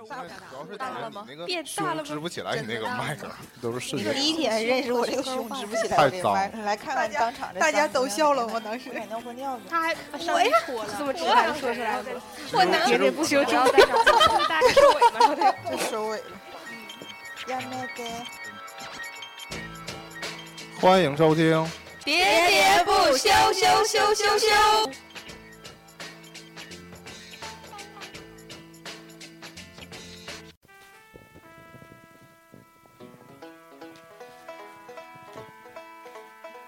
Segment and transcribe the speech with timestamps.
[0.00, 0.06] 主
[0.54, 3.28] 要是大了吗你那个变大了吗胸支不起来你那个麦克，
[3.60, 4.14] 都是视觉。
[4.14, 9.62] 第一天认识我这个胸支不起来，太我这麦脏来看看当场这大家都笑了人吗当时尿和尿呢。
[9.68, 10.58] 他还我呀
[10.96, 12.04] 这么直白说出来了，
[12.52, 13.98] 我能喋喋不休，不要再找
[14.48, 16.24] 大概收尾吧，就收尾了。
[17.48, 18.10] 呀那个，
[20.80, 21.62] 欢迎收听，
[22.06, 24.48] 喋喋不休，休休休休。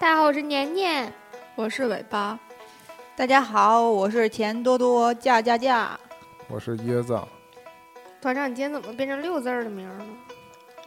[0.03, 1.13] 大家好，我是年年。
[1.55, 2.37] 我是尾巴，
[3.15, 5.97] 大家好，我是钱多多驾驾驾。
[6.49, 7.17] 我是椰子。
[8.21, 10.05] 团长，你今天怎么变成六字儿的名儿了？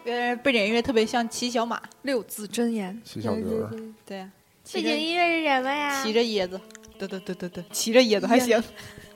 [0.05, 3.71] 呃，背景音乐特别像骑小马，六字真言，骑小驴儿，
[4.05, 4.29] 对，背
[4.63, 6.03] 骑着景音乐是什么呀？
[6.03, 6.61] 骑着椰子，
[6.99, 8.63] 对对对对对，骑着椰子还行。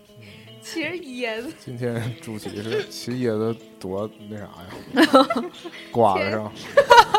[0.65, 1.53] 骑着椰子。
[1.63, 5.51] 今天主题是骑椰子多那啥呀？
[5.93, 6.51] 刮子上。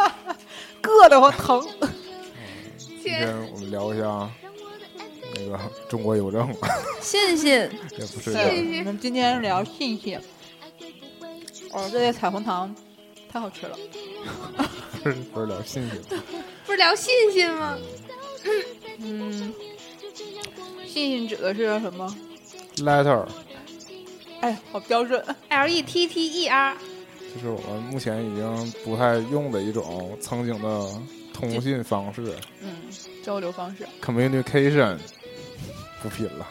[0.82, 1.64] 硌得慌疼。
[3.02, 4.30] 今天我们聊一下
[5.36, 6.48] 那个中国邮政，
[7.02, 10.20] 信信，也不是信，我们今天聊信信。
[11.72, 12.74] 哦，这个彩虹糖
[13.32, 13.78] 太好吃了。
[15.04, 16.00] 不 是不是聊信信，
[16.66, 17.78] 不是聊信信吗？
[19.00, 19.52] 嗯，
[20.86, 22.16] 信信指的是什么
[22.78, 23.26] ？letter
[24.42, 25.24] 哎，好标准。
[25.50, 26.78] L E T T E R，
[27.34, 30.92] 就是我们目前已经不太用的一种曾经的
[31.34, 32.76] 通信方式嗯，
[33.24, 33.88] 交流方式。
[34.02, 34.98] ，communication，
[36.02, 36.48] 不拼了。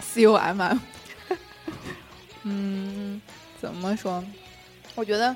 [0.00, 0.78] C O M M。
[2.44, 3.20] 嗯，
[3.60, 4.24] 怎么说？
[4.94, 5.34] 我觉得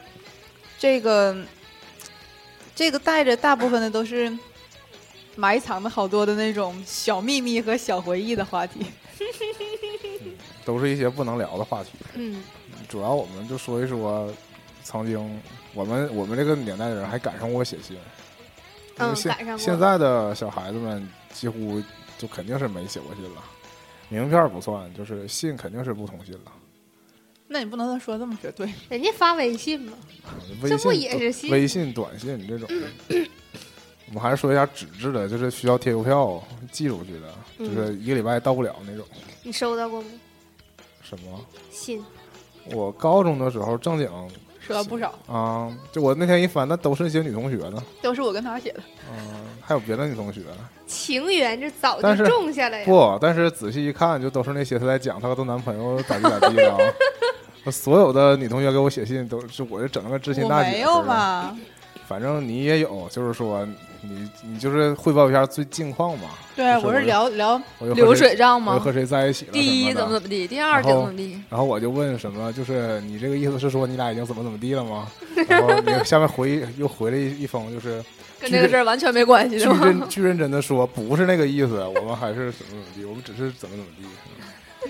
[0.79, 1.37] 这个
[2.75, 4.37] 这个带着大部分的都是
[5.37, 8.87] 埋藏的好多的那种小秘密和小回忆的话题。
[10.65, 11.91] 都是一些不能聊的话题。
[12.15, 12.43] 嗯，
[12.89, 14.33] 主要我们就说一说
[14.85, 15.41] 曾经
[15.73, 17.97] 我们我们这个年代的人还赶上过写信，
[18.99, 21.83] 嗯现赶上过现在的小孩子们几乎
[22.17, 23.43] 就肯定是没写过信了，
[24.09, 26.53] 名片不算，就是信肯定是不通信了。
[27.49, 28.73] 那你不能说这么绝对。
[28.89, 29.93] 人家发微信嘛，
[30.63, 32.69] 微这不信也是信微信、短信这种。
[34.07, 39.07] 我们还是说一下纸质的，就是需要贴邮票寄出去的，嗯就是一个礼拜到不了那种。
[39.43, 40.09] 你收到过吗？
[41.03, 41.45] 什么？
[41.71, 42.05] 信
[42.73, 44.09] 我高中的时候正经
[44.67, 48.81] 说了不少，啊、就我那天一翻，那都是一些女同学呢，都是我跟他写的。
[49.13, 49.19] 嗯、
[49.61, 50.41] 还有别的女同学。
[50.87, 52.85] 情缘这早就种下来呀。
[52.87, 56.79] 不，但是仔细一看，就都是那些她在讲她和她男朋友咋地咋地的啊。
[57.71, 60.71] 所有的女同学给我写信，都是我就整那个知心大姐。
[60.71, 61.55] 没有吧？
[62.07, 63.67] 反正你也有，就是说
[64.09, 66.29] 你你就是汇报一下最近况嘛。
[66.57, 67.61] 对，就是我是聊聊
[67.95, 68.79] 流水账嘛我？
[68.79, 69.53] 和谁在一起了？
[69.53, 75.09] 第一怎么怎么地，第二怎么怎么地，然后我就问什么，就是你这个意思是说你俩已经怎么怎么地了吗？
[75.49, 78.03] 然后你下面回又回了一一封，就是
[78.41, 79.81] 跟这个事儿完全没关系，巨是吗？
[79.85, 84.05] 认巨认真的说不是那个意思，我们还是怎么怎么地，我们只是怎么怎么地。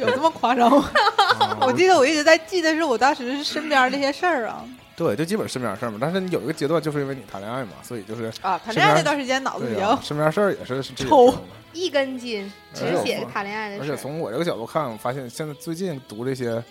[0.01, 0.91] 有这么夸张吗？
[1.39, 4.65] 啊我记得我一直在记得是我当时身边那些事儿啊
[4.97, 5.99] 对，就基本身边事儿嘛。
[6.01, 8.59] 但是你有一个阶段，就是因为你谈恋爱嘛，所以就是啊！
[8.65, 11.35] 谈恋爱那段时间脑子比较身边事儿也是抽
[11.73, 13.97] 一根筋，只写谈恋爱的而事而。
[13.97, 16.63] 且从我这个角度看，我发现现在最近读这些，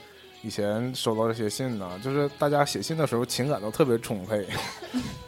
[0.42, 4.48] 以前收到这些信呢，就是大家写信的时候情感都特别充沛，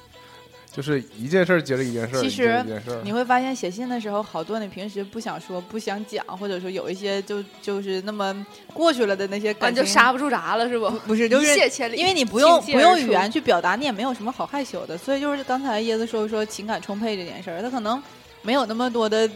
[0.76, 2.30] 就是一件事儿接着一件事儿，其一
[2.68, 3.00] 件实。
[3.02, 10.90] 你会发现写信的时候，好多你平时不想说、不想讲，或者说有一些就就是那么过去了的那些感情，完就刹不住闸了，是不？
[11.08, 11.58] 不是，就是
[11.96, 18.02] 因为你不用不用语言去表达，你也没有什么好害羞的，所以就是刚才椰子说说情感充沛这件事儿，他可能
[18.42, 19.30] 没有那么多的，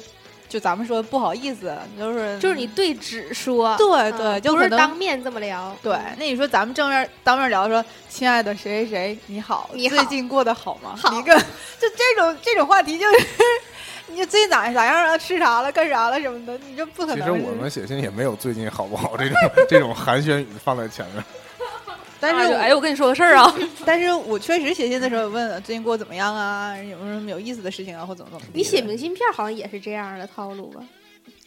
[0.49, 5.77] 就咱们说不好意思，就是就是你对纸说，对嗯对，就不是当面这么聊。
[5.83, 10.95] 对，那你说咱们正面当面聊说，亲爱的谁谁谁，你好，你好最近过得好吗？
[10.97, 13.25] 好一个就这种这种话题就是，
[14.09, 15.15] 你最近咋咋样啊？
[15.15, 15.71] 吃啥了？
[15.71, 16.57] 干啥了什么的？
[16.67, 17.19] 你就不可能。
[17.19, 19.37] 其实我们写信也没有最近好不好这种
[19.69, 21.23] 这种寒暄语放在前面。
[22.19, 23.53] 但是哎，我跟你说个事儿啊，
[23.85, 26.75] 但是我确实写信的时候问最近过得怎么样啊？
[26.77, 28.05] 有没有什么有意思的事情啊？
[28.05, 28.51] 或怎么怎么的？
[28.53, 30.83] 你写明信片好像也是这样的套路吧？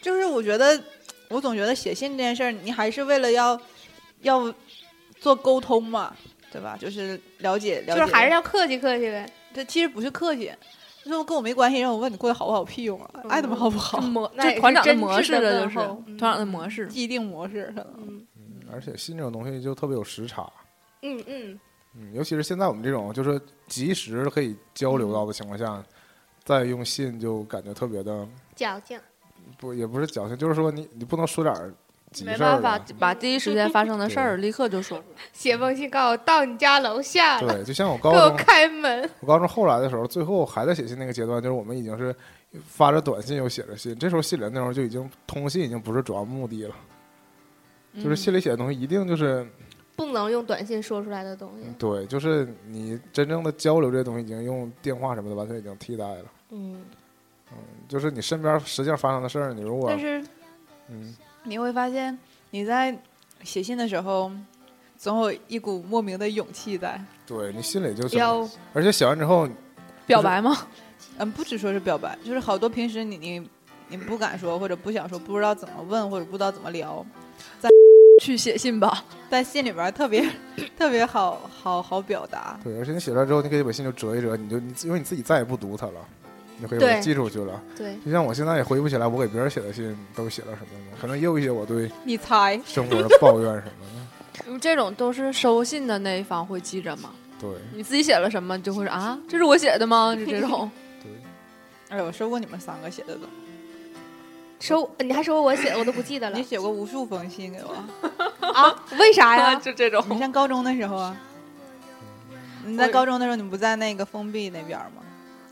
[0.01, 0.81] 就是我觉得，
[1.29, 3.59] 我总觉得写信这件事儿，你还是为了要
[4.21, 4.53] 要
[5.19, 6.15] 做沟通嘛，
[6.51, 6.75] 对吧？
[6.79, 9.25] 就是了解了解，就是还是要客气客气呗。
[9.53, 10.51] 这其实不是客气，
[11.05, 13.99] 就是跟我没关系，让我问你过得好不好，屁用啊，爱他妈好不好？
[14.01, 17.93] 模这团长的模式的的就是团长的模式，既定模式可能。
[18.07, 18.25] 嗯
[18.71, 20.51] 而且信这种东西就特别有时差，
[21.03, 21.59] 嗯嗯，
[21.95, 25.83] 嗯，尤其是现在我们这种就是及时可以交流到的情况下，
[26.43, 28.99] 再用信就感觉特别的矫情。
[29.59, 31.73] 不也不是矫情，就是说你你不能说点儿
[32.25, 32.79] 没办法。
[32.97, 35.21] 把第一时间发生的事儿立刻就说出来。
[35.33, 39.09] 写封信告诉我到你家楼下了，对，就像我给我高中，开门。
[39.19, 42.15] 我高中后来的时候，最后还在写信那个阶段，就是我们已经是
[42.65, 46.75] 发着短信又写着信，这时候信里的内容就已经通信已经不是主要目的了，
[48.01, 49.45] 就是信里写的东西一定就是
[49.95, 51.67] 不能用短信说出来的东西。
[51.77, 56.25] 对，就是你真正的交流这些东西已经用电话什么的完全已经替代了。
[56.49, 56.83] 嗯，
[57.87, 60.23] 就是你身边实际上发生的事儿，你如果但是
[60.87, 62.17] 嗯，你会发现
[62.49, 62.97] 你在
[63.43, 64.31] 写信的时候，
[64.97, 66.99] 总有一股莫名的勇气在。
[67.25, 69.47] 对你心里就是，要而且写完之后，
[70.05, 70.67] 表白吗？
[71.17, 73.49] 嗯，不只说是表白，就是好多平时你你
[73.87, 77.05] 你不敢说或者不想说，不知道怎么问或者不知道怎么聊，
[78.21, 79.03] 去写信吧。
[79.29, 80.23] 在信里边特别
[80.77, 82.59] 特别好好好表达。
[82.63, 85.93] 对，而且你写出来之后，你可以把信就折一折，你就你因为你自己再也不读它了，
[86.57, 87.59] 你就可以把它寄出去了。
[87.75, 92.61] 对，就像我现在也回忆不起来我给别人写的信都写了什么了，可能也有一些我对你猜？
[92.65, 94.45] 生活的抱怨什么的。
[94.47, 97.09] 因 为这种都是收信的那一方会记着吗。
[97.39, 100.15] 对你自己写了什么，就会说啊，这是我写的吗？
[100.15, 100.69] 就这种。
[101.01, 101.11] 对，
[101.97, 103.21] 哎，我收过你们三个写的都，
[104.63, 108.47] 收你还说我写的，我都不记得了你写过无数封信给我。
[108.47, 108.73] 啊？
[108.97, 109.53] 为啥呀？
[109.59, 110.01] 就这种。
[110.09, 111.17] 你上高中的时候啊，
[112.65, 115.03] 你在高中的时候，你不在那个封闭那边吗？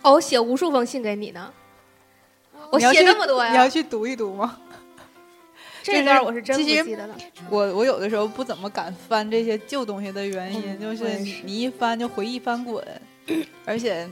[0.04, 1.52] 哦，我写无数封信给你呢。
[2.72, 3.52] 我写那么多呀？
[3.52, 4.58] 你要去读一读吗？
[5.84, 7.16] 这段我是真不记得了。
[7.50, 12.82] 我我有的时候不怎么敢翻这些旧东西的原因，嗯就是你你一翻就回忆翻滚，
[13.66, 14.10] 而且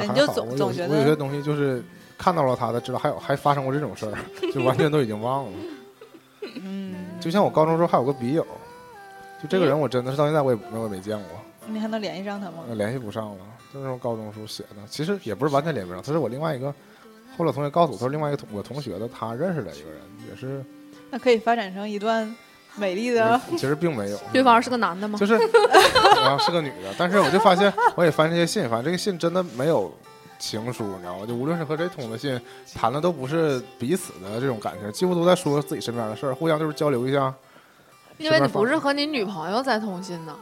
[0.00, 1.84] 你就总总觉得我有些东西就是
[2.18, 4.12] 看到了他的，知道还有还发生过这种事儿，
[4.52, 5.52] 就完全都已经忘了。
[6.62, 8.44] 嗯，就像我高中时候还有个笔友，
[9.40, 12.64] 就这个人我真的是到现在我也我也没见过，你还能联系上他吗？
[12.68, 14.76] 呃联系不上了，就是那种高中时候写的。
[14.88, 16.74] 其实也不是完全联系不上，他是我另外一个，
[17.36, 20.00] 后来同学告诉我，他是另外一个同我同学的，他认识的一个人，
[20.30, 20.64] 也是，
[21.10, 22.34] 那可以发展成一段
[22.76, 23.40] 美丽的。
[23.52, 24.18] 其实并没有。
[24.32, 25.18] 对方是个男的吗？
[25.18, 25.34] 就是，
[26.16, 29.92] 然后是个女的，但是我就发现，我也翻这些信，反正这个信真的没有
[30.38, 31.26] 情书，你知道吗？
[31.26, 32.40] 就无论是和谁通的信，
[32.74, 37.34] 谈的都不是彼此的这种感情，几乎都在说自己身边的事儿，互相就是交流一下。
[38.18, 40.36] 因为你不是和你女朋友在通信呢。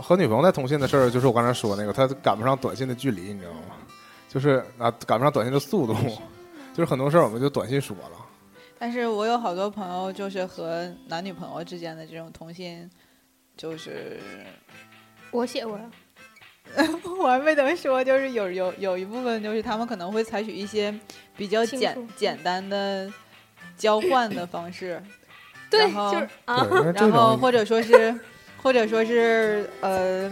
[0.00, 3.60] 和女朋友在通信的事儿，就是我刚才说那个，他赶不上短信的距离，你知道吗？
[4.28, 5.94] 就是啊，赶不上短信的速度，
[6.72, 8.18] 就是很多事儿我们就短信说了。
[8.78, 12.88] 但是我有好多朋友，就是和男女朋友之间的这种通信，
[13.56, 14.18] 就是
[15.32, 15.84] 我写过呀。
[17.20, 20.94] 我还没等说，就是有有有一部分就是他们可能会采取一些
[21.36, 23.10] 比较简简单的
[23.76, 25.02] 交换的方式，
[25.70, 28.14] 对，然后就是啊，然后或者说是
[28.62, 30.30] 或者说是呃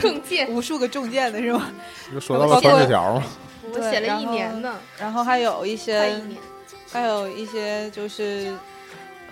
[0.00, 1.70] 中介，无数个中箭的是吗？
[2.12, 3.24] 就说到了传纸条嘛，
[3.72, 6.36] 我写了一年呢，然后还有一些一。
[6.92, 8.54] 还有一些就是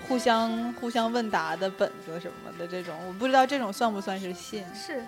[0.09, 4.65] 互相互相问答的本子什么的这种，我不知道这种算不算是信？
[4.75, 5.01] 是，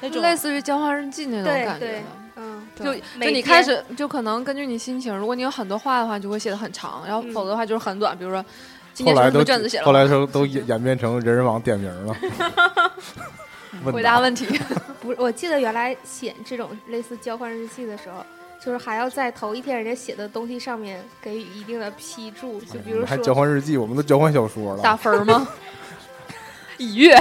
[0.00, 2.02] 那种类似于交换日记那种对对感觉的。，
[2.36, 8.16] 嗯，就就你开始就可能根据你心情，如果你有很多话的话，你就会写的很长，然后嗯否则的话就是很短。
[8.16, 8.44] 比如说
[8.94, 12.16] 今后来都天什么卷子写了，后来时候都演演变成人人网点名了，
[13.92, 14.46] 回答问题。
[15.00, 18.24] 不，我记得原来写这种类似交换日记的时候，
[18.62, 24.96] 就是还要在头一天人家写的东西上面给予一定的批注，就比如哎还交换日记，我们都交换小说了打。
[24.96, 25.46] 分吗？
[26.78, 27.14] 一月，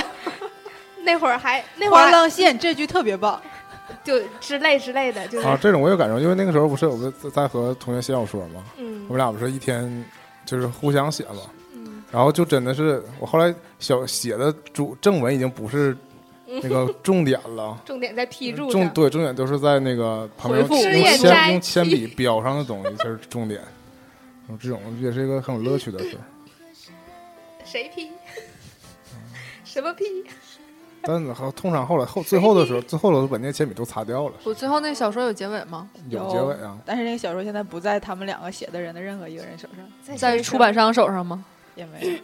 [1.12, 3.42] 那会儿还那会花儿浪线这句特别棒，
[4.04, 10.06] 就之类之类的，就是啊，这种我有感受，因为那个时候不是我们在在和同学写小说嘛，嗯我们俩不是一天
[10.46, 11.42] 就是互相写嘛，
[11.74, 15.98] 嗯然后就真的是我后来小写的主正文已经不是
[16.46, 18.88] 那个重点了， 重点在批注重。
[18.89, 23.62] 对重点都是在那个旁边用铅用铅笔标上的东西才是重点。
[24.48, 26.18] 嗯这种也是一个很有乐趣的事，
[27.63, 28.10] 谁批？
[29.63, 30.04] 什么批？
[31.03, 35.89] 但是好通常后来后最后的时候，最后的时候把那些铅笔都擦掉了，我最后那小说有结尾吗？
[36.10, 36.77] 有结尾啊。
[36.86, 41.44] 但是那个小说现在不在他们两个写的人的任何一个人手上，在出版商手上吗？
[41.75, 42.18] 也没有。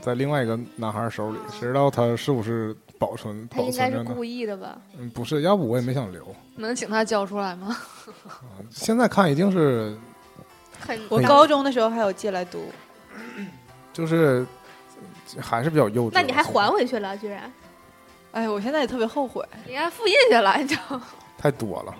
[0.00, 4.10] 在另外一个男孩手里，谁知道他是不是保存保他应该存着呢？
[4.10, 4.78] 是故意的吧？
[4.96, 6.24] 嗯，不是，要不我也没想留。
[6.56, 7.76] 能请他交出来吗？
[8.70, 9.98] 现在看一定是
[10.78, 12.66] 很我高中的时候还有借来读，
[13.92, 14.46] 就是
[15.40, 16.10] 还是比较幼稚。
[16.14, 17.52] 那你还还回去了，居然？
[18.32, 21.00] 哎，我现在也特别后悔，你该复印下来，你知道？
[21.38, 21.94] 太多了。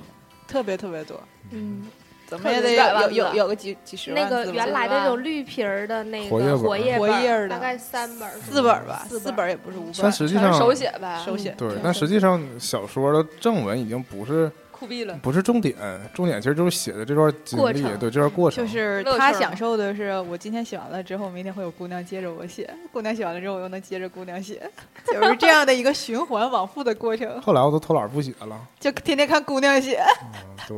[0.46, 1.20] 特别特别多，
[1.50, 1.86] 嗯，
[2.26, 11.22] 怎么也得有有有有个几几十万那个原来的那种绿皮儿的那活页本个活页活页儿的大概三本儿四本儿吧，四四本儿也不是五本儿，但实际上，手写呗。
[11.24, 11.54] 手写。
[11.56, 15.14] 对，但实际上小说的正文已经不是酷毙了。
[15.22, 15.76] 不是重点，
[16.14, 18.64] 重点其实就是写的这段经历，对这段过程。
[18.64, 24.68] 就是他享受的是我今天写完了之后，明天会有姑娘接着我写，姑娘写完了之后，我又能接着姑娘写，
[25.04, 28.58] 就是这样的一个循环往复的过程，后来我都偷懒不写了。
[28.78, 30.02] 就天天看姑娘写。
[30.22, 30.76] 嗯， 对，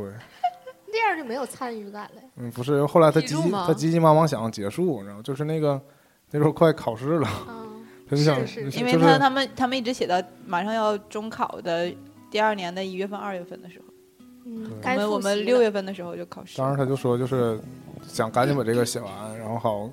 [0.91, 2.21] 这样就没有参与感了。
[2.35, 5.21] 嗯，不是，后来他急他急急忙忙想结束，你知道吗？
[5.23, 5.81] 就是那个
[6.31, 11.91] 那时候快考试了，嗯，他就想，是是因为就是他他们他们一直写到马上要中考的
[12.31, 13.92] 第二年的一月份、二月份的时候，
[14.45, 16.57] 嗯，对我们我们六月份的时候就考试。
[16.57, 17.59] 当时他就说，就是
[18.07, 19.89] 想赶紧把这个写完，然后好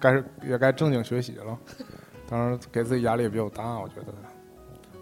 [0.00, 1.58] 该是也该正经学习了。
[2.28, 4.06] 当时给自己压力也比较大，我觉得。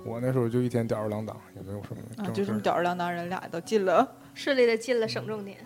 [0.04, 2.28] 我那时候就一天吊儿郎当，也没有什么。
[2.32, 5.58] 就这么吊儿郎当，人俩都进了，顺利的进了省重点。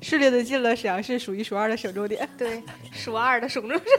[0.00, 3.90] 顺利的进了沈阳市数一数二的省重点， 对， 数二的省重点。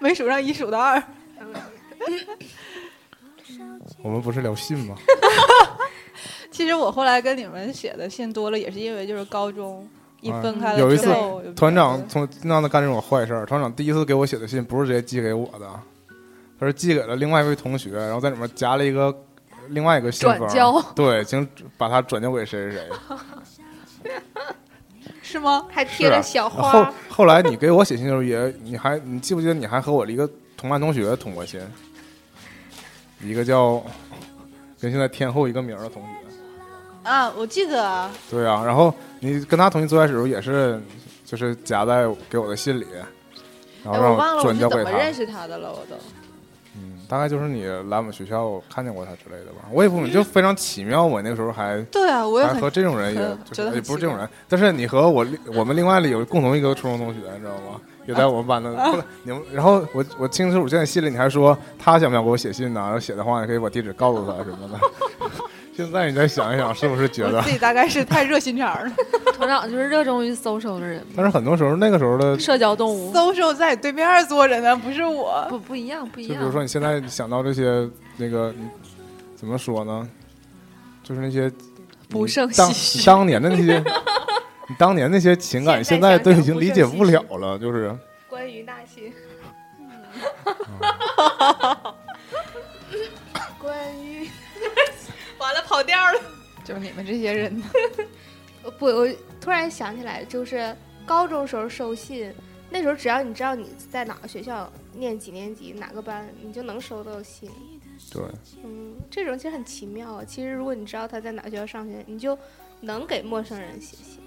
[0.00, 1.00] 没数上一数到二。
[4.02, 4.94] 我们不是聊信吗？
[6.50, 9.88] 其实我后来跟你们写的信多了，也是因为就是高中
[10.20, 11.08] 一啊分开了有一次，
[11.56, 13.46] 团长从经常的干这种坏事儿。
[13.46, 15.68] 团长第一次给我写的信不是直接寄给我的，
[16.60, 19.14] 他是寄给了另外一位同学，然后在里面夹了一个
[19.68, 21.48] 另外一个信封，转交对， 请
[21.78, 22.88] 把它转交给谁谁谁。
[25.22, 25.64] 是吗？
[25.70, 31.58] 还贴了小后花，后来你给我写信的时候也，你还你记不记得你还和我的一个同班同学通过信，
[33.22, 33.82] 一个叫
[34.80, 36.08] 跟现在天后一个名儿的同学。
[37.08, 40.80] 啊，我记得啊，对啊，然后你跟他同学最开始时候也是，
[41.24, 42.86] 就是夹在给我的信里，
[43.82, 44.84] 然哎，后让我转交给他。
[44.84, 45.96] 是怎么认识他的了，我都。
[46.76, 49.68] 嗯，大概就是你来我们学校看见过他之类的吧。
[49.72, 51.04] 我也不明，就非常奇妙。
[51.04, 53.20] 我那个时候还 对啊，我也还和这种人也
[53.74, 57.80] 也不是这种人，但是你和我我们另外里有共同一个初中同学，你知道吗？
[58.06, 58.70] 也在我们班的。
[58.76, 62.80] 后 来你们，然后我我清楚，现在心里你还说他想不想给我写信呢？
[62.80, 64.78] 然后写的话，你可以把地址告诉他什么的。
[65.74, 67.50] 现在你再想一想，是不是觉得自？
[67.50, 68.92] 己大概是太热心肠了。
[69.34, 73.12] 团长就是热衷于 social 的人，但是很多时候那个时候的，社交动物。
[73.12, 75.46] social 在对面坐着呢，不是我。
[75.48, 76.34] 不不一样，不一样。
[76.34, 78.54] 就比如说你现在想到这些那个，
[79.34, 80.06] 怎么说呢？
[81.02, 81.50] 就是那些
[82.08, 83.82] 不胜当唏嘘你当年的那些，
[84.68, 87.96] 你当年那些情感，现现在都已经理解不了了，就是。
[88.28, 89.12] 关于那些，
[93.60, 94.28] 关于
[95.38, 96.20] 完了跑调了。
[96.64, 97.62] 就是你们这些人，
[98.62, 99.08] 呃 不，我
[99.40, 102.32] 突然想起来，就是高中时候收信，
[102.70, 107.50] 那时候只要你知道你在哪个学校念几年级哪个班，你就能收到信。
[108.10, 108.22] 对，
[108.64, 110.24] 嗯，这种其实很奇妙啊。
[110.24, 112.38] 其实如果你知道他在哪个学校上学，你就
[112.80, 114.21] 能给陌生人写信。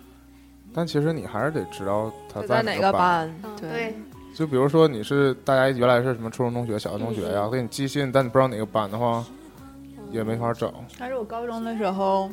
[0.75, 2.91] 但其实你还是得知道他在哪哪个。
[2.91, 3.33] 班？
[3.43, 3.95] 嗯，对，
[4.35, 9.23] 就比如说你是大家原来是什么初中同学、小学同学呀，给你寄信，但你不知道哪个班的话，
[10.11, 10.73] 也没法找。
[10.99, 12.29] 但是我高中的时候，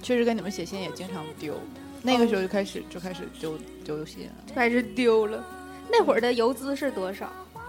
[0.00, 1.54] 确实跟你们写信也经常丢。
[2.02, 5.44] 那个时候就开始就开始丢丢信了，就开始丢了。
[5.90, 7.28] 那会儿的邮资是多少？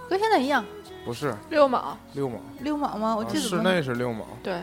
[0.10, 0.63] 跟现在一样，
[1.05, 3.15] 不是六毛，六毛，六毛吗？
[3.15, 4.62] 我记得室内是六毛，对，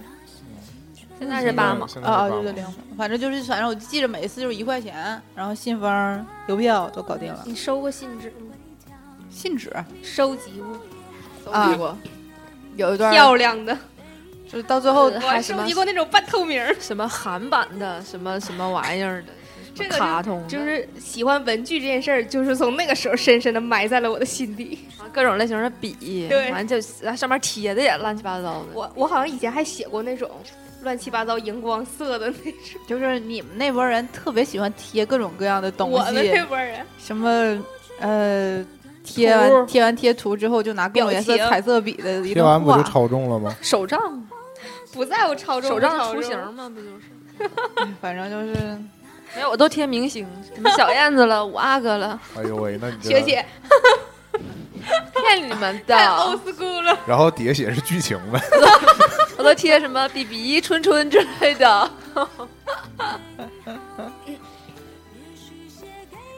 [1.21, 1.85] 现在是八毛。
[1.85, 7.43] 啊啊，八毛对对，两毛，反正就是，反正我记着每一次就是一块钱，然后信封、邮票都搞定了。
[7.47, 8.57] 你收过信纸吗？
[9.31, 9.73] 信纸
[10.03, 10.81] 收集过，
[11.45, 11.97] 都啊比过
[12.77, 13.77] 有一段，漂亮的。
[14.51, 19.29] 就是到最后我还收集过那种半透明儿，什么韩版的，什么什么玩意儿的，
[19.73, 24.79] 这个卡通，就是喜欢文具这件事儿，就是从那个时候深深的埋在了我的心底。
[25.13, 28.67] 各种类型的笔，对完就上面贴的也乱七八糟的。
[28.75, 30.29] 我我好像以前还写过那种
[30.83, 32.81] 乱七八糟荧光色的那种。
[32.87, 37.29] 就是你们那波人特别喜欢贴各种各样的东我们西，那波人，什么
[38.01, 38.65] 呃，
[39.05, 43.55] 贴完贴完贴图之后就拿各种颜色彩色笔的一贴完不就，超重了吗？
[43.63, 43.99] 手账，
[44.93, 47.89] 不在乎超重手不账图超重形 嘛，不就是？
[48.01, 48.55] 反正就是
[49.35, 53.45] 没有，我都贴明星，什么小燕子了，五阿哥了，哎呦喂，那你这学姐
[55.23, 56.53] 骗你们太 old 的。
[56.53, 56.99] school 了。
[57.07, 58.41] 然后底下写的是剧情呗。
[59.41, 61.91] 我都贴什么 BB、春春之类的。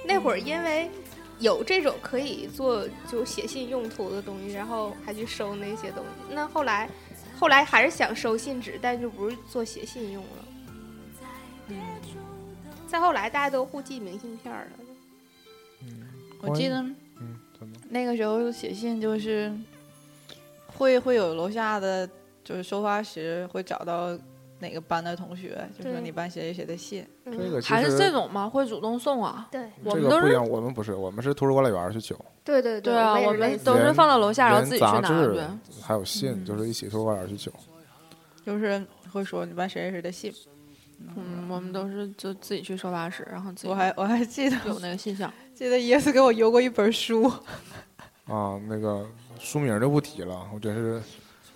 [0.06, 0.88] 那会儿因为
[1.40, 6.32] 有这种可以做就写信用途的东西，然后还去收那些东西。
[6.32, 6.88] 那后来
[7.40, 10.44] 后来还是想收信纸，但就不是做写信用了。
[11.66, 11.76] 嗯，
[12.86, 15.90] 再后来大家都互寄明信片儿了。
[16.40, 16.76] 我记得
[17.18, 17.36] 嗯，
[17.88, 19.52] 那个时候写信就是
[20.68, 22.08] 会会有楼下的
[22.44, 24.18] 就是收发室会找到
[24.58, 28.48] 哪个班的同学，就说你班谁谁谁的信，嗯这个还是这种吗？
[28.48, 29.48] 会主动送啊？
[29.50, 35.80] 对我们都是这个不一样，我们不是，我们是图书管理员去取，对对对啊，我我们都是放到楼下，然后自己去拿连杂志去。
[35.82, 37.50] 还有信，就是一起图书馆员去取。
[38.44, 40.32] 就是会说你班谁谁谁的信。
[41.16, 45.32] 嗯，我们都是就自己去收发室，然后自己我还我还记得有那个信箱。
[45.52, 47.24] 记得椰子给我邮过一本书，
[48.26, 49.04] 啊，那个
[49.40, 51.02] 书名就不提了，我真是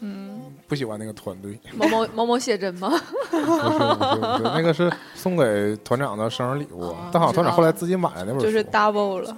[0.01, 1.59] 嗯，不喜欢那个团队。
[1.75, 2.91] 某某某某写真吗？
[3.31, 8.43] 不是不是不是，那个是送给团长的生日礼物哦，但好像团长后来自己买了那本书。
[8.43, 9.37] 就是 double 了，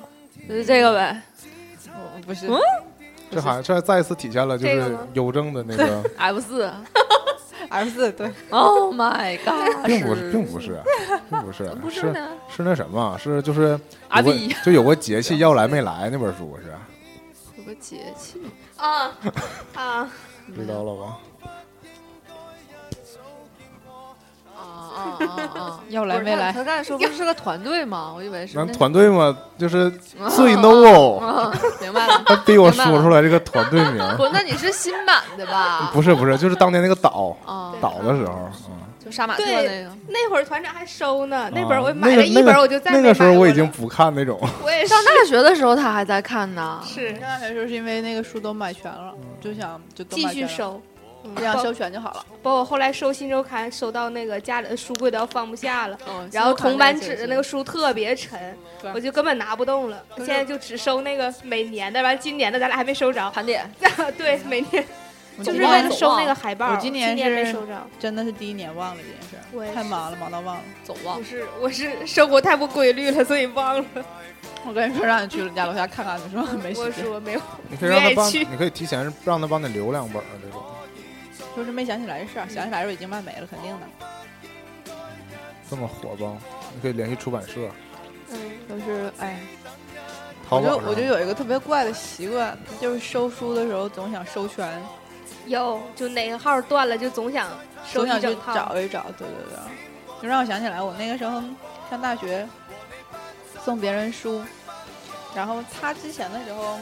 [0.48, 1.22] 就是这个呗
[1.86, 2.48] 我不是，
[3.30, 6.70] 这好像这还再一次体现了就是邮政的那个，， F 四。
[7.70, 9.84] F 四对， Oh my god！
[9.84, 10.80] 并不是并不是，
[11.28, 12.00] 并不是，是不是
[12.48, 16.72] 是那什么，是就是阿有个 B 就有个节气要来没来那本书是，
[17.58, 18.40] 有个节气
[18.78, 19.12] 啊
[19.74, 20.10] 啊！
[20.54, 21.18] 知道了吧？
[24.56, 24.60] 啊
[24.98, 25.18] 啊
[25.54, 25.80] 啊啊！
[25.90, 28.12] 要来没来他他刚才说不是是个团队吗？
[28.14, 32.22] 我以为是团队嘛，就是啊最 no，啊，明白了。
[32.26, 35.90] 他逼我说出来这个团队名， 不，那你是新版的吧？
[35.94, 38.74] 不是不是，就是当年那个岛啊，岛的时候，嗯。
[39.04, 39.96] 就杀马特对那个。
[40.08, 44.38] 那会儿团长还收呢，那啊本儿我买了一本，我就那个时候我已经不看那种，
[44.88, 46.82] 上大学的时候他还在看呢。
[46.86, 50.80] 是上大学时候是因为那个书都买全了，就想就都继续收，
[51.36, 52.24] 这样收全就好了。
[52.42, 58.56] 包括后来收新周刊，收到那个家里的书柜都要放不下了，嗯然后铜版纸的那个书特别沉，
[58.94, 60.02] 我就根本拿不动了。
[60.16, 63.30] 现在就只收那个每年的，完今年的咱俩还没收着。
[63.30, 63.70] 盘点，
[64.16, 64.84] 对，每年
[65.42, 66.70] 就是为了收那个海报。
[66.70, 70.62] 我今年是收着，真的是第一年忘了这件事太忙了，忙到忘了。
[70.84, 71.24] 走忘不。
[71.24, 73.84] 是，我是生活太不规律了，所以忘了。
[74.66, 77.40] 我跟你说，让你去你家楼下看看，你说没我时间，说没有，
[77.70, 80.62] 你可以让他帮，你可以提前让他帮你留两本儿这种，
[81.56, 84.94] 就是没想起来这事儿，想起来的时候已经卖没了，肯定的。
[85.70, 86.36] 这么火爆，
[86.74, 87.68] 你可以联系出版社，
[88.30, 89.38] 嗯，就是哎，
[90.48, 94.66] 淘宝我就我就有一个特别怪的习惯，就是收书的时候总想收全，
[95.48, 97.48] 有，就哪个号断了，就总想
[97.84, 98.54] 收总想去一整套。
[98.54, 99.06] 找一找。
[99.18, 101.42] 对对对，就让我想起来，我那个时候
[101.90, 102.46] 上大学
[103.64, 104.42] 送别人书，
[105.34, 106.78] 然后他之前的时候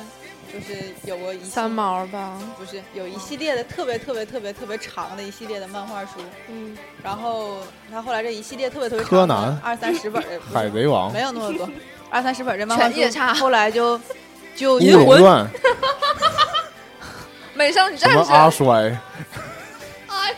[0.53, 6.13] 就是有过一系三毛吧，不是有一系列的特别特别特别特别长的一系列的漫画书，
[6.49, 7.59] 嗯，然后
[7.91, 11.69] 他后来这一系列特别特别长柯南二三十本儿的，不是海贼王没、有那么多，
[12.11, 14.01] 二三十本儿这漫画书，后来就
[14.55, 15.47] 就乌就龙传、
[17.57, 19.01] 美少女战士，阿衰，
[20.07, 20.29] 阿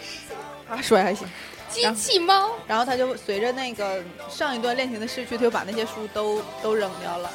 [0.69, 1.27] 阿衰还行。
[1.69, 7.31] 机器猫，然后他就随着那个上一段恋情的逝去，他就把那些书都都扔掉了。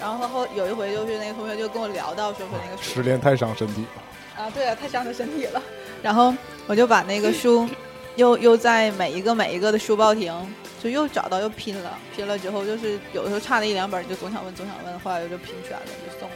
[0.00, 4.42] 然后后有一回就是那个同学就跟我聊到说说那个书失恋太伤身体了。
[4.42, 5.62] 啊，对啊，太伤他身体了。
[6.02, 6.34] 然后
[6.66, 7.68] 我就把那个书
[8.16, 10.34] 又又在每一个每一个的书报亭
[10.82, 16.28] 就又找到又拼了，拼了之后就是有的时候差那一两本就总想问总想问，后来我就拼全了就送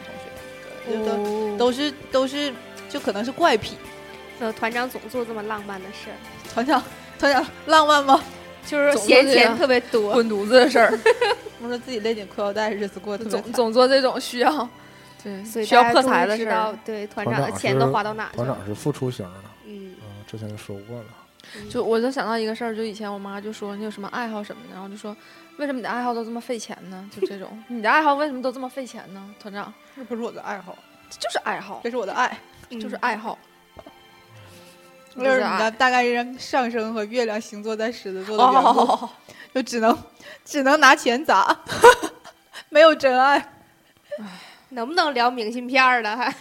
[0.86, 2.52] 同学，就都、哦都是都是
[2.92, 3.76] 就可能是怪癖。
[4.40, 6.16] 呃，团长总做这么浪漫的事儿，
[6.52, 6.82] 团长
[7.18, 8.20] 团长浪漫吗？
[8.66, 10.12] 就是总闲钱特别多。
[10.12, 10.98] 滚犊子的事儿，
[11.62, 13.52] 我说自己勒紧裤腰带，日子过得特别总。
[13.52, 14.68] 总做这种需要，
[15.22, 16.76] 对，所以需要破财的事儿。
[16.84, 18.44] 对团团长长的钱都花到哪去了？
[18.44, 21.04] 团长是付出型的，嗯，嗯，之前就说过了。
[21.68, 25.14] 就我就想到一个事儿，就以前我妈就说你有什么爱好什么的，然后就说
[25.58, 27.08] 为什么你的爱好都这么费钱呢？
[27.14, 29.34] 就这种， 你的爱好为什么都这么费钱呢？
[29.40, 30.76] 团长，这不是我的爱好，
[31.10, 32.38] 这就是爱好，这是我的爱。
[32.80, 33.38] 就是嗯爱好。
[35.14, 39.10] 就是你的大概人上升和月亮星座在狮子座的缘故，哦，
[39.54, 39.96] 就只能
[40.42, 41.54] 只能拿钱砸，
[42.70, 43.46] 没有真爱。
[44.70, 46.16] 能不能聊明信片了？
[46.16, 46.34] 还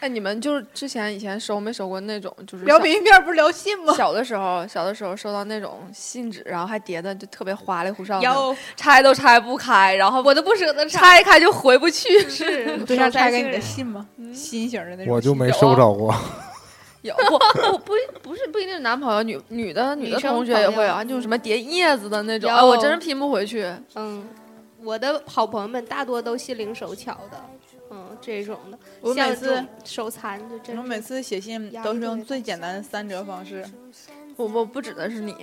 [0.00, 3.92] 哎，你们就是之前以前收没收过那种，就是聊小明信片不是聊信吗？
[3.94, 11.00] 小的时候，小的时候收到那种信纸，然后还叠的就特别花里胡哨的，有，拆都拆不开，然后我都不舍得拆。
[11.00, 12.18] 拆开就回不去。
[12.28, 14.06] 是 对象拆给你的信吗？
[14.32, 15.12] 心形的那种。
[15.14, 16.14] 我就没收着过，
[17.02, 23.66] 有不不不不是不一定是男朋友，女女的女的同学也会啊，就是什么叠叶子的那种，我真是拼不回去。
[23.96, 24.24] 嗯，
[24.84, 27.57] 我的好朋友们大多都心灵手巧的，嗯，
[28.20, 33.64] 这种的，我每次像这种手残就真是我每次写信都是用最简单的三折方式，
[34.36, 35.34] 我我不指的是你，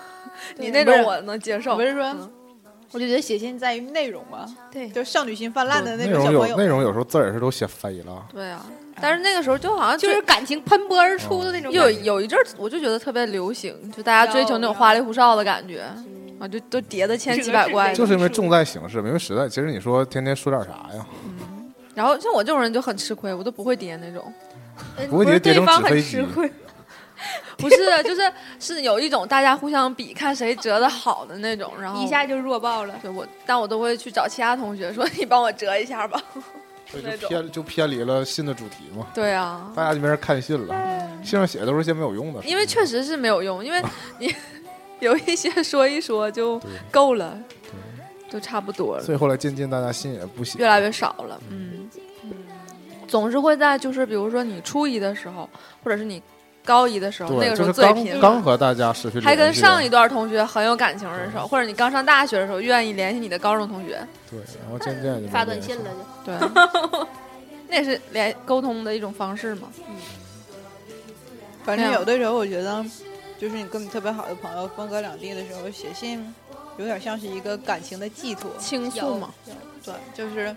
[0.56, 1.82] 你那种我能接受我不。
[1.82, 2.30] 是说嗯，
[2.92, 6.56] 我就觉得写信在于内容嘛，对，就少女心泛滥的那内容有种小朋友。
[6.56, 8.26] 内容有时候字儿也是都写飞了。
[8.32, 8.64] 对啊，
[9.00, 11.90] 但是那个时候就好像就是感情喷薄而出的那种有。
[11.90, 17.94] 有一阵儿，我就觉得特别流行，就大家追求那种花里胡哨的感觉嗯啊，就都叠的千奇百怪。
[17.94, 21.06] 就是因为重在形式，因为实在，其实你说天天说点啥呀？
[21.94, 24.32] 然后像我这种人就很吃亏，我都不会叠那种。
[24.98, 26.50] 嗯不是对方很吃亏，
[27.58, 32.94] 不是，就是是有一种大家互相比，看谁折的好的那种，然后一下就弱爆了。
[33.02, 36.20] 对我，但我都会去找其他同学说你帮我折一下吧。
[36.90, 37.20] 这那种。
[37.20, 40.74] 就偏就偏离了信的主题嘛，对啊，大家就没人看信了。
[40.74, 41.22] 嗯。
[41.22, 43.80] 信上写的都是些没有用的，因为确实是没有用，因为
[44.18, 44.34] 你
[44.98, 47.38] 有一些说一说就够了，
[48.32, 50.66] 就差不多了，所以后来渐渐大家信也不写越。
[50.66, 51.38] 来越少了。
[51.50, 51.86] 嗯，
[52.24, 52.32] 嗯
[53.06, 55.46] 总是会在就是比如说你初一的时候，
[55.84, 56.22] 或者是你
[56.64, 58.20] 高一的时候，那，个时候最频繁。
[58.20, 65.84] 刚和大家失去还跟上一段同学很有感情的时候，或者你刚上大学的时候，愿意联系你的高中同学，对，然后渐渐就发短信了
[66.24, 66.32] 就。
[66.32, 67.06] 对，
[67.68, 69.68] 那也是联沟通的一种方式嘛。
[69.88, 69.96] 嗯
[71.64, 72.84] 反正有的时候我觉得，
[73.38, 76.34] 就是你跟你特别好的朋友分隔两地的时候，写信
[76.78, 78.50] 有点像是一个感情的寄托。
[78.58, 79.32] 倾诉嘛，
[79.84, 80.54] 对，就是，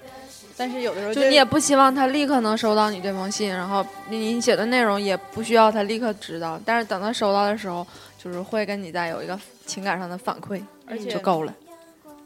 [0.58, 7.86] 但是有的时候就你也不希望他立刻能收到你这封信，然后你你写的内容也不需要他立刻知道，但是等他收到的时候，
[8.18, 11.54] 就是会跟你再有一个情感上的反馈，而且就够了。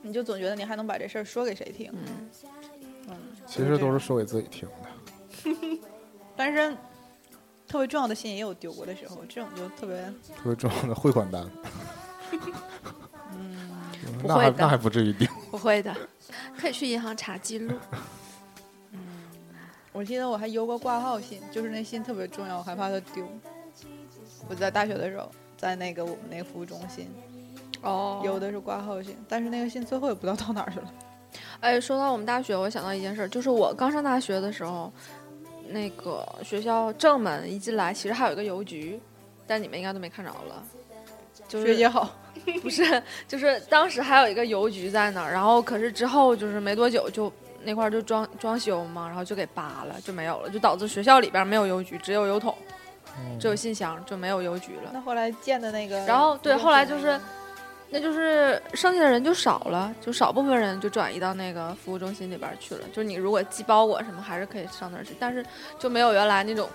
[0.01, 1.91] 你就总觉得你还能把这事儿说给谁听。
[1.91, 2.29] 嗯，
[3.09, 5.49] 嗯，其实都是说给自己听的，
[6.37, 6.73] 但是
[7.67, 9.97] 特别重要的信也有丢过的时候，这种就特别
[10.37, 11.45] 特别重要的汇款单，
[14.19, 15.27] 不会的那还不至于丢。
[15.49, 15.95] 不会的，
[16.59, 17.73] 可以去银行查记录。
[18.91, 18.99] 嗯
[19.91, 23.25] 我记得我还邮过挂号信，就是那信特别重要，我害怕它丢。
[24.47, 27.09] 我在大学的时候，在那个我们那个服务中心
[27.81, 30.93] 哦邮的是挂号信，但是那个信最后也不知道到哪儿去了。
[31.59, 34.91] 哎，说到我们大学，我想到一件事儿，就是我刚上大学的时候，
[35.67, 38.99] 那个学校正门一进来，其实还有一个邮局，
[39.45, 40.63] 但你们应该都没看着了。
[41.47, 42.09] 就是学姐好，
[42.61, 47.31] 不是，就是当时还有一个邮局在那儿，然后可是之后就是没多久就
[47.63, 52.55] 那块儿就装装修嘛，然后就给扒了，就没有了，就导致学校里边没有邮局，只有邮筒，
[53.39, 54.91] 只有信箱，就没有邮局了。
[54.93, 57.19] 那后来建的那个，然后对，后来就是，
[57.89, 62.81] 那就是剩下的人就少了，就少部分人就转移到那个服务中心里边去了。
[62.93, 65.45] 就是你如果寄包裹什么，还是可以上那儿去，但是
[65.77, 66.69] 就没有原来那种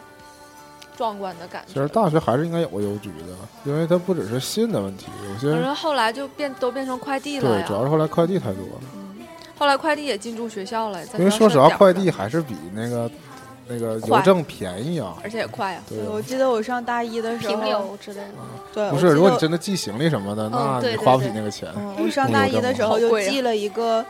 [0.96, 1.74] 壮观的感觉。
[1.74, 8.80] 其实大学还是应该有个邮局的，因为它不只是信的问题，有可些是后来就变都变成快递了对，主要是后来快递太多了。
[8.94, 9.26] 嗯，
[9.58, 13.10] 后来快递也进驻学校了，因为说实话，快递还是比那个
[13.66, 15.16] 那个邮政便宜啊。
[15.22, 15.80] 而且也快呀。
[15.88, 18.24] 对啊我记得我上大一的时候，平流之类的。
[18.72, 21.68] 对，不是，如果你真的寄行李什么的，那你花不起那个钱。
[21.76, 24.04] 嗯，我上大一的时候就寄了一个，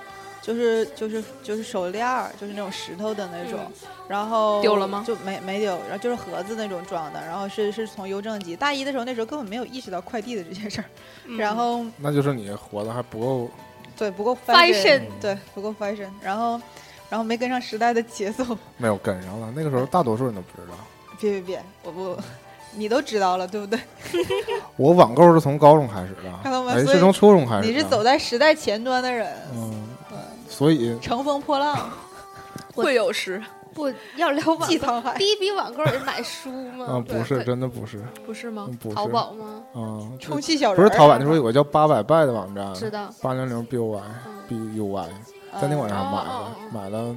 [0.45, 3.61] 就是就是就是手链儿，就是那种石头的那种，
[4.07, 8.55] 然后丢了吗就没没丢，然后就是盒子那种装的，然后是是从邮政寄。
[8.55, 10.85] 大一的时候，那时候根本没有意识到快递的这件事儿，
[11.27, 13.51] 嗯然后那就是你活的还不够，
[13.97, 16.61] 对不够 Fashion 对不够 fashion，然后
[17.09, 18.45] 然后没跟上时代的节奏。
[18.77, 19.51] 没有跟上了。
[19.57, 20.75] 那个时候大多数人都不知道。
[21.19, 22.17] 别别别，我不，
[22.75, 23.79] 你都知道了对不对？
[24.77, 27.67] 我网购是从高中开始的， 哎，看到吗所以是从初中开始。
[27.67, 29.94] 你是走在时代前端的人，嗯，对，
[30.55, 31.91] 所以乘风破浪，
[32.73, 33.43] 会有时。
[33.75, 34.69] 不要聊网。
[35.19, 36.87] 第一笔网购是买书吗？
[36.87, 38.67] 啊，不是，真的不是，不是吗？
[38.69, 38.77] 嗯？
[38.77, 38.95] 不是。
[38.95, 39.63] 淘宝吗？
[39.75, 43.13] 啊，充气小人不是淘宝，那时候有个叫八百拜的网站，知道。
[43.21, 44.03] 八零零 B U Y
[44.49, 45.09] B U Y，
[45.61, 46.31] 在那网站上买的，
[46.73, 47.17] 买了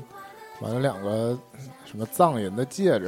[0.60, 1.38] 买了两个
[1.86, 3.08] 什么藏银的戒指，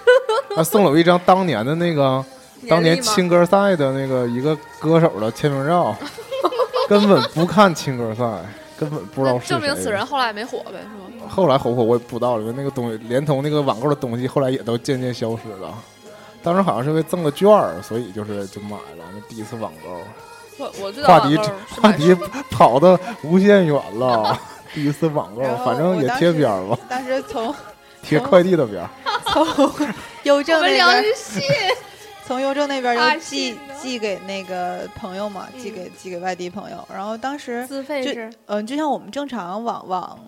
[0.56, 2.24] 还送了我一张当年的那个
[2.66, 5.94] 当年青歌赛的那个一个歌手的签名照，
[6.88, 8.24] 根本不看青歌赛，
[8.78, 11.28] 根本不知道是证明此人后来没火呗，是吗？
[11.28, 15.74] 后来火不火我也不知道了，因为那个东西连同那个网购的东西，后来也都渐渐消失了。
[16.42, 20.00] 当时好像是为赠个券儿，所以就是就买了那第一次网购。
[21.04, 21.36] 话题
[21.82, 22.16] 话题
[22.50, 24.38] 跑的无限远了。
[24.74, 27.54] 第一次网购反正也贴边儿吧，当时从
[28.02, 28.90] 贴快递的边儿。
[29.32, 29.70] 从
[30.22, 31.42] 邮政那们聊的信，
[32.26, 36.86] 从邮政那边发就寄寄给那个朋友嘛，寄嗯给寄给外地朋友。
[36.92, 40.18] 然后当时，自费就是嗯，就像我们正常往往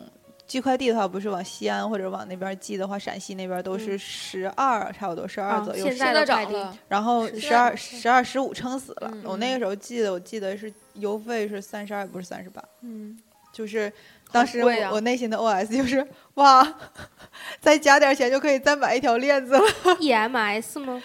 [0.46, 5.84] 寄快递的话，不是往西安或者往那边寄的话，陕西那边都是嗯十二，差不多十二啊左右。
[5.86, 9.10] 现现在在的快递涨了，然后十二、十二、十五撑死了。
[9.12, 12.62] 嗯我那个时候记得，我记得是邮费是三十二，不是三十八。
[12.82, 13.18] 嗯，
[13.52, 13.92] 就是
[14.30, 16.66] 当时我,、啊我内心的 OS 就是哇，
[17.60, 19.64] 再加点钱就可以再买一条链子了。
[20.00, 21.02] EMS 吗？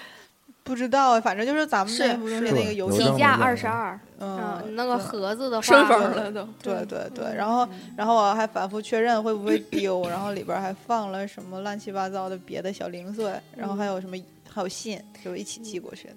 [0.64, 6.48] 不知道，反正就是咱们是那服中心是那个邮底价二十二，嗯嗯，，那个盒子的话，顺风了都。
[6.62, 14.16] 对对对，然后然后我还反复确认会不会 丢，然后里边还放了什么乱七八糟的别的小零碎，然后还有什么
[14.50, 16.14] 还有信，就一起寄过去的，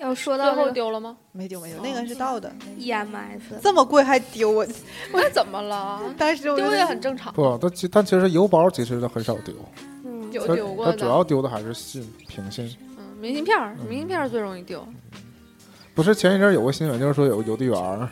[0.00, 1.16] 要说到最后丢了吗？
[1.30, 4.66] 没丢没丢，那个是到的，EMS，这么贵还丢我，
[5.14, 6.02] 那怎么了？
[6.18, 9.54] 但是我丢也很正常，不，但其但其实邮包其实都很少丢，
[10.04, 10.92] 嗯，有丢过的。
[10.92, 12.76] 它主要丢的还是信平信。
[13.18, 14.86] 嗯，明信片儿，明信片儿最容易丢，
[15.94, 18.08] 不是前一阵儿有个新闻，就是说有个邮递员儿，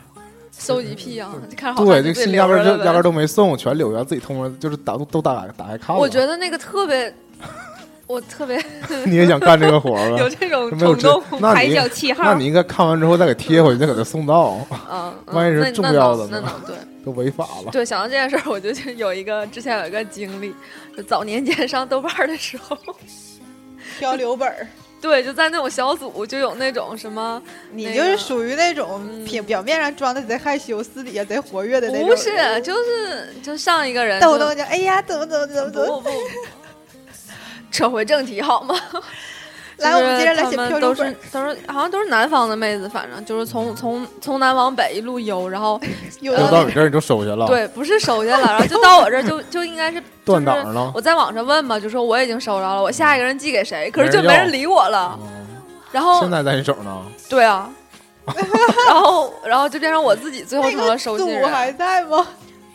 [0.51, 6.01] 收集癖啊，就看着好对，看就自己这个信压根儿就压根儿都没送，全留下自己偷摸就是打都打打开看了。
[6.01, 7.13] 我觉得那个特别
[8.07, 8.61] 我特别
[9.05, 10.29] 你也想干这个活儿有？
[10.29, 12.23] 这种没有这冲动，，海 那你角七号。
[12.23, 14.57] 那，你应该看完之后再给贴回去，再给他送到，
[14.91, 16.43] 嗯，嗯万一是那那重要的呢？
[16.65, 16.75] 对。
[17.05, 17.71] 都违法了。
[17.71, 20.53] 对，想到这件事儿，我就就有一个之前有一个经历，
[20.97, 22.77] 就早年间上豆瓣儿的时候，
[23.97, 24.67] 漂流本儿，
[24.99, 32.07] 对，就在那种小组就有那种什么，你就是属于那种嗯表表面上装的贼害羞，私底下贼活跃的那种。
[32.07, 32.31] 不是，
[32.61, 36.09] 就是就上一个人就动不动就哎呀，怎么怎么怎么怎么，不不，
[37.71, 38.75] 扯回正题好吗？
[39.77, 41.15] 来，我们接着来写就是他们都是漂流。
[41.31, 45.79] 都是好像都是南方的妹子，反正就是从从从南往北一路游，然后
[46.21, 50.91] 游到你这儿你就收下了，对，不是收下了，然后就到我这儿就就应该是 断就是档了。
[50.95, 53.89] 我在网上问嘛，就说我已经收着了，我下一个人寄给谁？
[53.91, 55.17] 可是就没人理我了。
[55.21, 55.27] 嗯
[55.89, 57.69] 然后现在在你手呢， 对啊，
[58.87, 61.77] 然后然后就变成我自己最后那个成了收信组还人。
[61.77, 62.27] 在吗？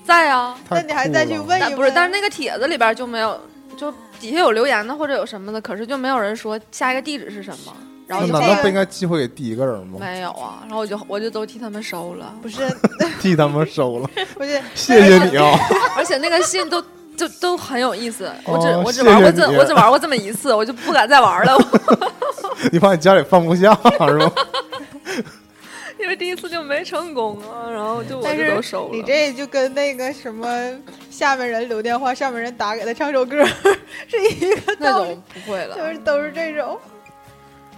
[0.02, 1.76] 在啊，那你还再去问一问？
[1.76, 3.38] 不是，但是那个帖子里边就没有，
[3.76, 7.74] 就底下有留言的或者有什么的，可是就没有人说下一个地址是什么。
[8.06, 9.98] 然后就这个那难道不应该寄回给第一个人吗？
[10.00, 12.58] 没有啊，然后我就我就都替他们收了，不是
[13.20, 15.56] 替他们收了， 不是，谢谢你啊！
[15.96, 16.82] 而且那个信都
[17.16, 18.30] 就都很有意思。
[18.44, 21.56] 我只、哦我只玩过这谢谢我只玩过这么一次，我就不敢再玩了，
[22.70, 24.32] 你怕你家里放不下是吧？
[26.16, 28.90] 第一次就没成功啊，然后就我都收了。
[28.92, 30.48] 你这就跟那个什么
[31.10, 33.44] 下面人留电话，上面人打给他唱首歌
[34.08, 36.78] 是一个那道理，种不会了，就是都是这种。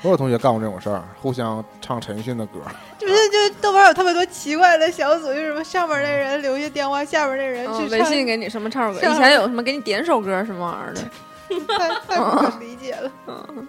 [0.02, 2.60] 我有同学干过这种事儿，互相唱陈奕迅的歌，
[2.98, 9.08] 就是就是豆瓣有特别多奇怪的小组，就是什么上面那人留下电话，下面那人嗯，去唱，微信给你什么唱首歌？
[9.08, 11.00] 以前有什么给你点首歌什么玩意儿的？
[11.78, 13.10] 太太不可理解了。
[13.28, 13.68] 嗯。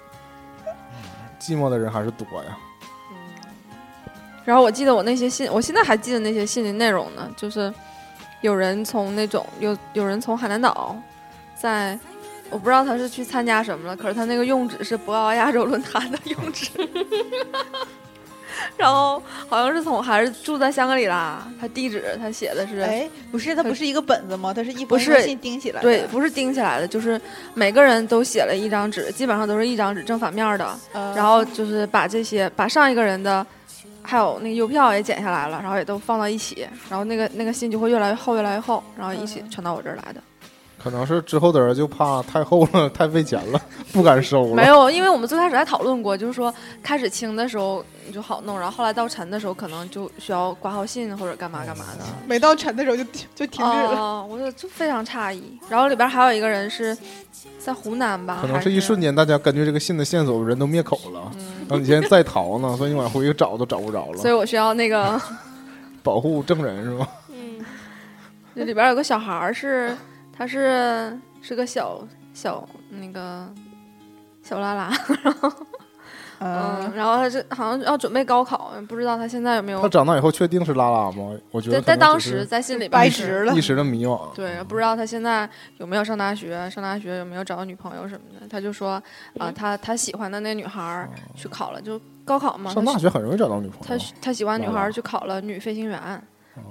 [1.40, 2.58] 寂寞的人还是多呀。
[4.46, 7.74] 然后我记得我那些信，我现在还记得那些信的内容呢，就是
[8.42, 10.96] 有人从那种有有人从海南岛，
[11.60, 12.00] 在
[12.52, 16.70] 我不知道他是去参加什么了，可是他那个用纸是博鳌亚洲论坛的用纸，
[18.78, 22.80] 然后好像是从还是住在香格里拉，他地址他写的是。
[22.82, 24.54] 哎，不是，他不是一个本子吗？
[24.54, 25.88] 他是一封封信钉起来的。
[25.88, 27.20] 对，不是钉起来的，就是
[27.56, 33.46] 每个人都写了一张纸，基本上都是一张纸正反面的，呃，然后就是把这些把上一个人的，
[34.06, 40.22] 还有那个邮票也剪下来了，然后也都放到一起，然后那个那个信就会越来越厚，越来越厚，然后一起传到我这儿来的。
[40.86, 43.60] 可能是之后的人就怕太厚了， 太费钱了，
[43.92, 44.54] 不敢收了。
[44.56, 52.06] 没有，因为我们最开始还讨论过，就是说开始清的时候你就好弄，然后后来到沉的时候可能就需要挂号信或者干嘛干嘛的。
[52.28, 54.00] 没到沉的时候就就停止了。
[54.00, 55.58] 哦，我就就非常诧异。
[55.68, 56.96] 然后里边还有一个人是
[57.58, 64.18] 在湖南吧，可能是一瞬间，大家根据这个信的线索，人都灭口了，嗯，然后你现在在逃呢，所以你往回去找都找不着了。
[64.18, 65.20] 所以我需要那个，
[66.04, 67.08] 保护证人是吗？
[67.30, 67.66] 嗯，
[68.56, 69.98] 这里边有个小孩儿是，
[70.38, 73.48] 他是是个小小那个
[74.44, 74.92] 小拉拉，
[75.24, 75.52] 然后，
[76.40, 79.90] 嗯，然后他是好像要准备高考，不知道他现在有没有他有。
[79.90, 81.32] 长大以后确定是拉拉吗？
[81.52, 83.62] 我觉得在当时在心里白直了一。
[83.62, 84.34] 时的迷惘。
[84.36, 88.48] 对，不知道他现在有没有上大学，上大学有没有找到女朋友什么的。
[88.48, 89.02] 他就说
[89.40, 92.70] 啊、他他喜欢的那女孩去考了，就高考嘛。
[92.70, 94.02] 哦上他大学很容易找到女朋他友。
[94.22, 96.22] 他喜欢女孩去考了女飞行员，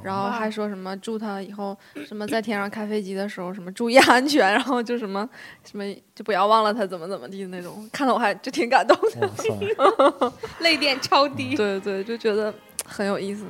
[0.03, 5.29] 然后还说什么祝他以后什么在天上开飞机的时候什么注意安全， 然后就什么
[5.65, 10.33] 什么就不要忘了他怎么怎么地的那种，看得我还就挺感动的。
[10.61, 11.55] 泪点超低。
[11.57, 12.53] 对对，就觉得
[12.87, 13.45] 很有意思。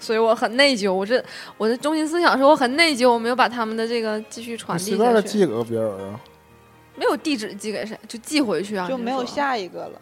[0.00, 1.20] 所以我很内疚，我这
[1.56, 6.20] 我的中心思想是我很内疚，我没有把他们的这个继续传你随便递下去，寄给别人啊。
[6.94, 10.00] 没有地址寄给谁，就寄回去啊，就没有，下一个了，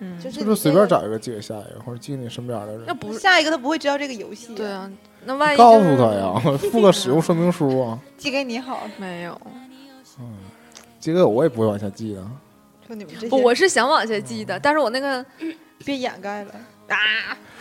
[0.00, 2.82] 嗯，就是随便找一个寄给下一个，或者寄给你身边的人？
[2.86, 4.54] 那不下一个他不会知道这个游戏。
[4.54, 4.90] 对，啊，
[5.24, 6.34] 那万一、告诉他，呀，
[6.72, 7.98] 附个使用说明书啊。
[8.18, 9.40] 寄给你好，没有，
[10.18, 10.36] 嗯
[10.98, 12.24] 寄给我，我也不会往下寄的。
[12.88, 15.24] 就你们这我是想往下寄的，但是我那个
[15.84, 16.52] 别掩盖了。
[16.88, 16.96] 啊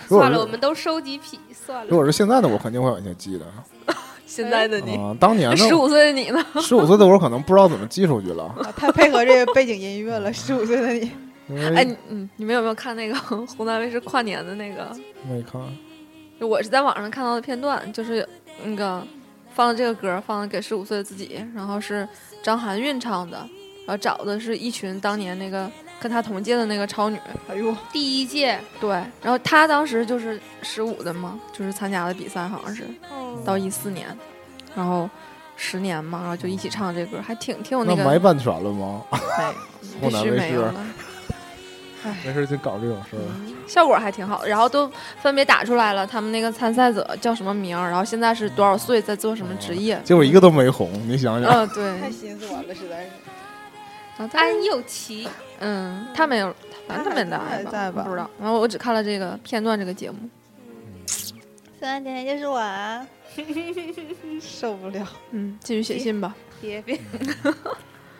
[0.09, 1.95] 算了，我们都收集癖，算了如。
[1.95, 3.45] 果是现在的我，肯定会往下寄的。
[4.25, 6.45] 现在的你，啊，当年呢，十五岁的你呢？
[6.59, 11.11] 十五岁的我可能不知道怎么寄出去了，啊太配合这个背景音乐了，十五岁的你，因
[11.75, 13.15] 哎，你嗯，你们有没有看那个
[13.47, 14.95] 湖南卫视跨年的那个？
[15.29, 15.61] 没看。
[16.39, 18.27] 就我是在网上看到的片段，就是
[18.63, 19.05] 那个
[19.53, 22.07] 放的这个歌，放的给十五岁的自己，然后是
[22.41, 23.37] 张含韵唱的，
[23.85, 28.89] 然后找的是一群当年那个跟她同届的那个超女，哎呦，第一届，对，
[29.21, 34.07] 然后她当时就是十五的嘛，就是参加的比赛，好像是嗯，到一四年，
[34.75, 35.07] 然后
[35.55, 39.03] 十年嘛，然后就一起唱这歌，还挺挺有那个买版权了吗？
[39.11, 40.85] 没， 湖必须南卫视没有了。
[42.25, 43.21] 没事就搞这种事儿。
[43.67, 49.99] 效果还挺好的，然后都分别打出来了，他们那个参赛者叫什么名儿，然后现在是多少岁，在做什么职业。
[50.03, 53.09] 结果一个都没红，你想想，嗯，对，太心酸了，实在是。
[54.37, 55.27] 安又琪，
[55.59, 56.53] 嗯，他没有，
[56.87, 58.29] 反正他没他还来吧，在吧不知道。
[58.39, 60.17] 然后我只看了这个片段，这个节目。
[61.79, 63.07] 虽然甜甜就是我啊，
[64.39, 65.07] 受不了。
[65.31, 66.35] 嗯，继续写信吧。
[66.61, 66.99] 别别，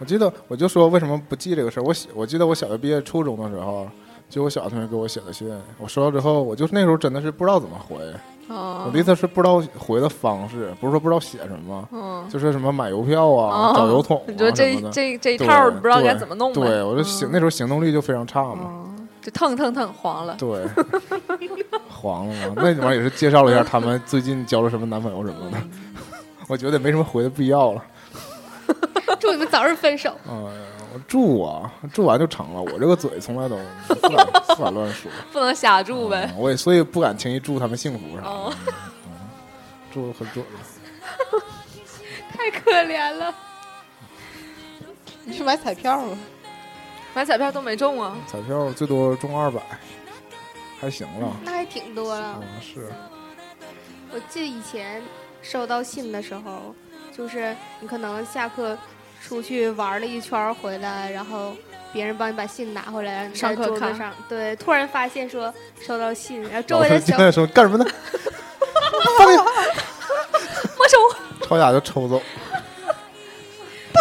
[0.02, 1.84] 我记得我就说为什么不记这个事儿。
[1.84, 3.88] 我写我记得我小学毕业初中的时候，
[4.28, 7.98] 就我小学同学给我写的信，我收到之后，我就那时候真的是不知道怎么回。
[8.50, 14.76] 哦我的意思是不知道回的方式，不是说不知道写什么，嗯，就是什么买邮票啊、哦找邮筒啊你说这。
[14.92, 16.60] 这这一套儿不知道该怎么弄呗？
[16.62, 18.70] 对，我就行，那时候行动力就非常差嘛。
[18.98, 20.36] 嗯，就腾腾腾黄了。
[20.38, 20.66] 对，
[21.88, 22.54] 黄了嘛？
[22.58, 25.58] 那玩意儿也是介绍了一下他们最近交了什么男朋友什么的，
[26.50, 27.82] 我觉得没什么回的必要了。
[29.20, 30.16] 祝你们早日分手。
[30.28, 30.50] 哎呀，
[30.94, 32.62] 我祝啊，祝完就成了。
[32.62, 36.30] 我这个嘴从来都不敢不敢乱说，不能瞎祝呗。
[36.34, 38.54] 嗯我也所以不敢轻易祝他们幸福啥的，哦，
[39.94, 40.46] 祝得很准。
[42.34, 43.34] 太可怜了，
[45.24, 46.18] 你去买彩票吧。
[47.14, 48.18] 买彩票都没中啊。
[48.26, 49.62] 彩票最多中二百，
[50.80, 51.36] 还行了。
[51.44, 52.90] 那还挺多了啊。，是，
[54.12, 55.04] 我记得以前
[55.42, 56.74] 收到信的时候，
[57.16, 58.78] 就是你可能下课
[59.24, 61.56] 出去玩了一圈回来，然后
[61.94, 67.86] 别人帮你把信拿回来，你在上课看桌子上，对，突然发现说收到信，然后周围的小朋友说干什么呢？
[70.80, 70.98] 没收。
[71.48, 72.22] 抄家就抽走。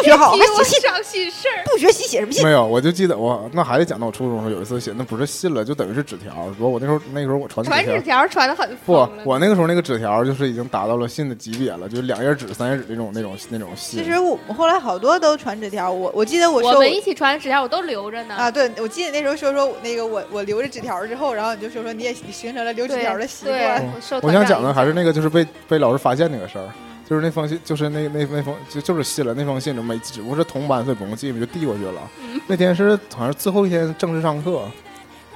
[0.00, 1.64] 不学好替我还写信，伤心事儿。
[1.64, 2.44] 不学习写什么信？
[2.44, 6.32] 没有，我就记得我那还得讲到我初中的时候有一次写，那不是信了，就等于是纸条。
[6.56, 8.26] 不过我那时候那时候我传传纸纸条。
[8.30, 8.92] 传的很不
[9.24, 13.98] 我那个时候那个纸条就是已经达到了信的级别了，就是两页纸、三页纸那种、那种、那种信。
[13.98, 18.36] 其实我们后来好多都传纸条，我我记得我说我们一起传的纸条我都留着呢。
[18.36, 23.92] 啊，对，我记得那时候说说我那个我我留着纸条之后，然后你就说说你也形成了留纸条的习惯。
[24.22, 26.68] 我想讲的还是那个就是被被老师发现那个事儿，
[27.11, 32.01] 就是那封信，就是那那那封就就是信了，那封信就没只不过是同班，所以不用记，就递过去了。
[32.46, 34.62] 那天是好像最后一天正式上课，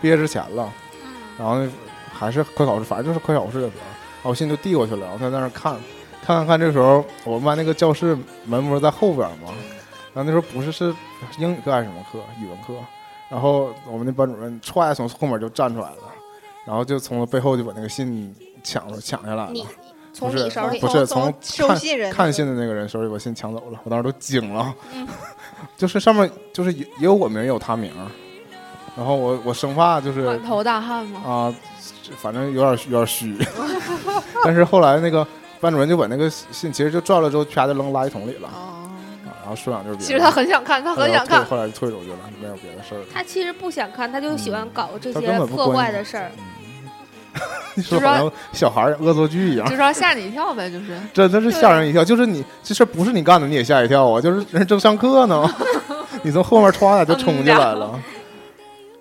[0.00, 0.72] 毕业之前了，
[1.36, 1.68] 然后那
[2.12, 5.74] 还是快考试，反正就是快考试的时候，然后我信就递过去了，然后他在那儿看，
[6.24, 9.52] 看看看，这时候我们班那个教室门不是在后边嘛，
[10.14, 10.94] 然后那时候不是是
[11.38, 12.72] 英语课还是什么课，语文课，
[13.28, 15.96] 然后我们那班主任歘从后面就站出来了，
[16.64, 18.32] 然后就从背后就把那个信
[18.62, 19.66] 抢了抢下来了你。
[20.14, 24.72] 从你手里不是从从收看信人看信的那个人手里把信抢走了，我当时都惊了。
[24.94, 25.06] 嗯
[25.76, 27.90] 就是上面就是也也有我名也有他名，
[28.96, 31.20] 然后我我生怕就是满头大汗吗？
[31.26, 31.54] 啊，
[32.16, 33.36] 反正有点有点虚。
[34.44, 35.26] 但是后来那个
[35.60, 38.86] 班主任就把那个信其实就转了之后，啪就扔垃圾桶里了，哦，
[39.26, 40.04] 啊然后说两句别的。
[40.04, 41.44] 其实他很想看，他很想看。
[41.44, 43.06] 后来就退出去了，没有别的事儿了。
[43.12, 46.30] 他其实不想看，他就喜欢搞这些破坏的事儿。
[47.74, 50.98] 你 说好像小孩恶作剧一样就，是要吓你一跳呗，就是。
[51.12, 52.04] 真的是吓人一跳。
[52.04, 54.20] 就是你这事儿不是你干的，你也吓一跳啊！
[54.20, 55.48] 就是人正上课呢，
[56.22, 58.00] 你从后面歘一下就冲进来了，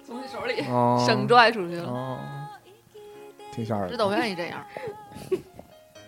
[0.08, 2.18] 从你手里啊，生拽出去了，啊，
[3.54, 3.92] 挺吓人的。
[3.92, 4.60] 这都愿意这样，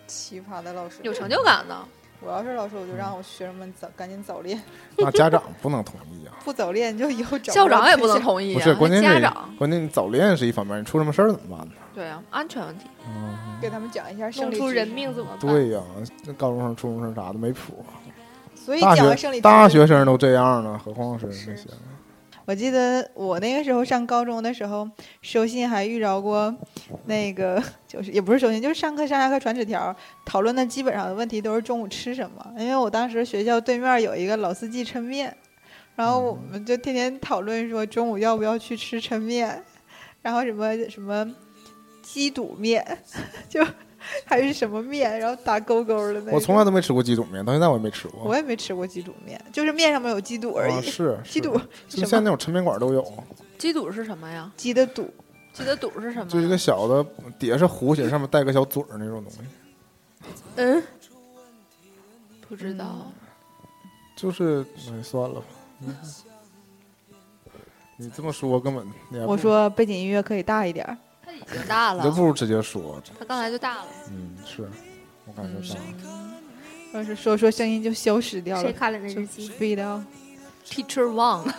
[0.06, 1.76] 奇葩的老师，有成就感的。
[2.20, 4.60] 我要是老师，我就让我学生们早赶紧早恋，
[4.98, 6.34] 那家长不能同意啊。
[6.44, 8.20] 不早恋就以后找校长也不能。
[8.20, 11.72] 同意啊，不是，关键是家长关键你早恋是一方面，你出什么事儿怎么办呢？
[11.94, 12.86] 对啊，安全问题。
[13.06, 15.38] 嗯，给他们讲一下生理知识弄出人，命怎么办？
[15.40, 15.80] 对呀，
[16.24, 17.84] 那高中生、初中生啥的没谱。
[18.54, 21.68] 所以大讲完生理大学生都这样呢，何况是那些？
[22.46, 24.88] 我记得我那个时候上高中的时候，
[25.20, 26.54] 收信还遇着过，
[27.06, 32.54] 那个就是也不是收信，就是上课上下课传纸条，讨论的基本上的问题都是中午吃什么。
[32.56, 35.36] 因为我当时学校对面有一个老四季抻面，
[35.96, 39.60] 然后我们就天天讨论说中午要不要去吃抻面，
[40.22, 41.28] 然后什么什么
[42.00, 42.98] 鸡肚面，
[43.50, 43.60] 就
[44.24, 46.32] 还是什么面，然后打勾勾的那种。
[46.34, 48.22] 我从来都没吃过鸡肚面，到现在我也没吃过。
[48.24, 50.82] 我也没吃过鸡肚面，就是面上面有鸡肚而啊，已。
[50.88, 53.04] 是鸡肚，就现在那种抻面馆都有，
[53.58, 54.50] 鸡肚是什么呀？
[54.56, 55.08] 鸡的肚，
[55.52, 56.30] 鸡的肚是什么？
[56.30, 57.04] 就一个小的，
[57.38, 59.38] 底下是弧形，上面带个小嘴儿那种东西。
[60.56, 60.82] 嗯，
[62.48, 63.10] 不知道。
[64.16, 65.46] 就是，哎，算了吧。
[65.86, 65.94] 嗯
[67.98, 68.86] 你这么说根本
[69.26, 70.98] 我说背景音乐可以大一点儿。
[71.52, 73.02] 经大了你都，不如直接说。
[73.18, 73.86] 他刚才就大了。
[74.10, 74.68] 嗯，是，
[75.26, 75.80] 我感觉大。
[76.92, 79.48] 要是说说声音就消失掉了，谁看了那就日记？
[79.48, 80.02] 飞到
[80.66, 81.50] Teacher Wang，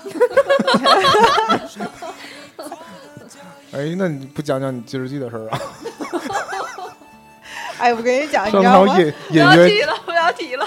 [3.71, 5.59] 哎，那你不讲讲你记日记的事儿啊？
[7.77, 9.01] 哎，我跟你讲，你上知道吗头？
[9.03, 9.85] 隐不隐约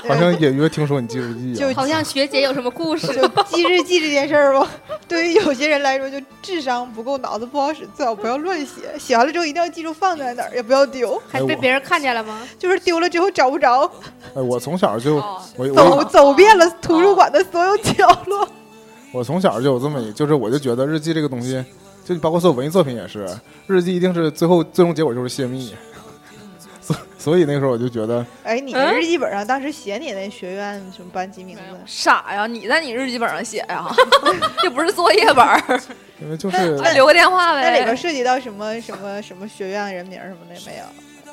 [0.09, 3.07] 好像隐约听说你记日记啊就好像学姐有什么故事？
[3.09, 4.69] 就记日记这件事儿吧，
[5.07, 8.99] 对于有些人来说，就智商不够，脑子不好使，最好不要乱写。
[8.99, 12.41] 写完了之后一定要记住放在哪儿，也不要丢，还被别人看见了吗？
[12.59, 13.91] 就是丢了之后找不着，
[14.35, 18.49] 哎，我从小就哦我走走遍了图书馆的所有角落。
[19.13, 21.65] 我从小就有这么一，就是我就觉得日记这个东西，
[22.05, 23.29] 就包括所有文艺作品也是，
[23.67, 25.75] 日记一定是最后最终结果就是泄密。
[27.21, 31.63] 所所以那时候我就觉得，哎，你嗯日记本上当时写你那学院什么班级名字？
[31.87, 32.47] 傻呀！
[32.47, 33.87] 你在你日记本上写呀，
[34.65, 35.81] 又不是作业本儿，
[36.21, 37.61] 因为就是那留个电话呗。
[37.63, 40.85] 那里边涉及到什么什么什么学院人名什么的没有？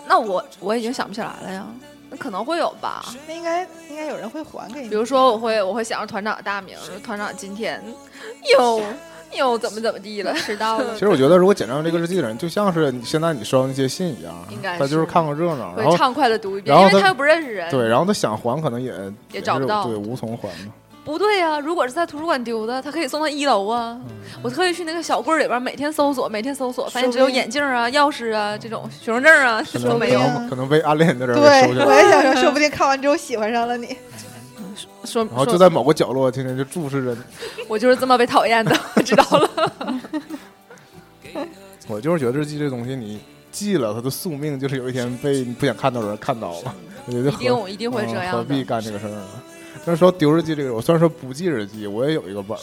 [0.07, 1.65] 那我我已经想不起来了呀。
[2.09, 4.89] 那可能会有吧，那应该应该有人会还给你。
[4.89, 7.81] 比如说我会我会想着团长的大名，团长今天
[8.57, 8.81] 又
[9.38, 10.99] 又怎么怎么地了，迟到了 其。
[10.99, 17.69] 实我觉得，如果捡到这个日记的人，就像是你现在你收到那些信一样应该，他就是是看个热闹，然会后畅快的读一遍，然后他因为他又不认识人。
[17.69, 18.93] 对，然后他想还，可能也
[19.32, 20.73] 也找不到对，无从还嘛。
[21.03, 23.97] 不对呀、如果是在图书馆丢的，他可以送到一楼啊。
[24.03, 24.11] 嗯
[24.43, 30.19] 我特意去那个小柜儿里边，每天搜索，每天搜索，发现只有眼镜啊、钥匙啊这种学生证啊都没有。
[30.49, 33.97] 可能被暗恋的人给对我，也想说，说不定看完之后喜欢上了你。
[35.07, 37.21] 说然后就在某个角落天天就注视着你。
[37.67, 39.49] 我就是这么被讨厌的，我知道了。
[41.87, 43.19] 我就是觉得日记这东西，你
[43.51, 46.75] 记了，它的宿命就是有一天被你不想看到的人看到了。
[47.07, 48.43] 我觉得一何定一定会这嗯何。
[48.43, 49.25] 必干这个事儿呢？
[49.85, 52.61] 但是说丢日记这个，我虽然说不记日记，我也有一个本儿，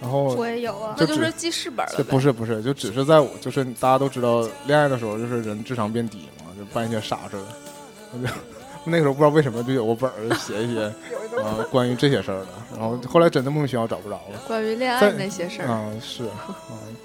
[0.00, 2.02] 然后我也有啊，那就是记事本了这。
[2.02, 7.42] 不是不是，就只是在我就是大家都知道，恋爱的时候就是人智商变低嘛，就办一些傻事儿。
[8.86, 10.84] 那个时候不知道为什么就有个本儿写一些
[11.42, 12.46] 啊、关于这些事儿的，
[12.78, 14.40] 然后后来真的莫名其妙找不着了。
[14.46, 16.56] 关于恋爱那些事儿，啊、是啊、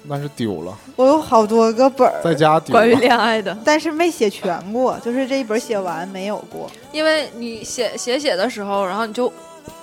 [0.08, 2.94] 但是丢了，我有好多个本儿，在家丢关于。
[2.94, 6.70] 恋爱的， 但是没写全过，就是这一本写完没有过。
[6.92, 9.30] 因为你写写写的时候，然后你就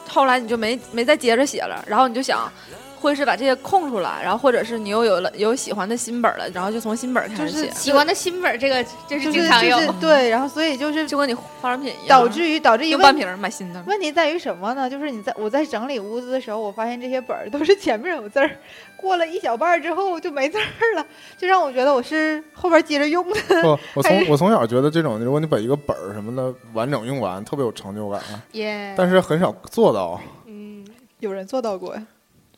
[0.08, 2.52] 后来你就没没再接着写了，然后你就想。
[3.00, 9.86] 会是把这些空出来，然后或者是你又有了有喜欢的新本了，然后就从新本开始就是写，喜欢的新本儿，这个这就是是经常有就。
[9.86, 13.82] 是对，然后所以就是就跟你化妆品一样，导致于导致一个问用半瓶买新的。
[13.88, 14.89] 问题在于什么呢？
[14.89, 18.50] 就是你在我在整理屋子的时候，我发现这些本儿都是前面有字儿，
[18.97, 21.06] 过了一小半儿之后就没字儿了，
[21.38, 23.39] 就让我觉得我是后边接着用的。
[23.62, 28.22] 不，我从我从小觉得这种，如果你把一个本儿什么的完整用完，特别有成就感，
[28.54, 30.20] 耶，但是很少做到。
[30.45, 30.86] 嗯，
[31.20, 32.04] 有人做到过呀？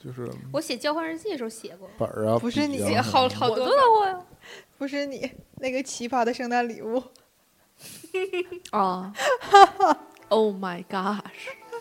[0.03, 3.69] 就是我写交换日记的时候写过，本儿啊，不是你好好我多。
[4.77, 7.01] 不是你那个奇葩的圣诞礼物，
[8.71, 9.13] 啊
[10.29, 11.19] ！Oh my gosh！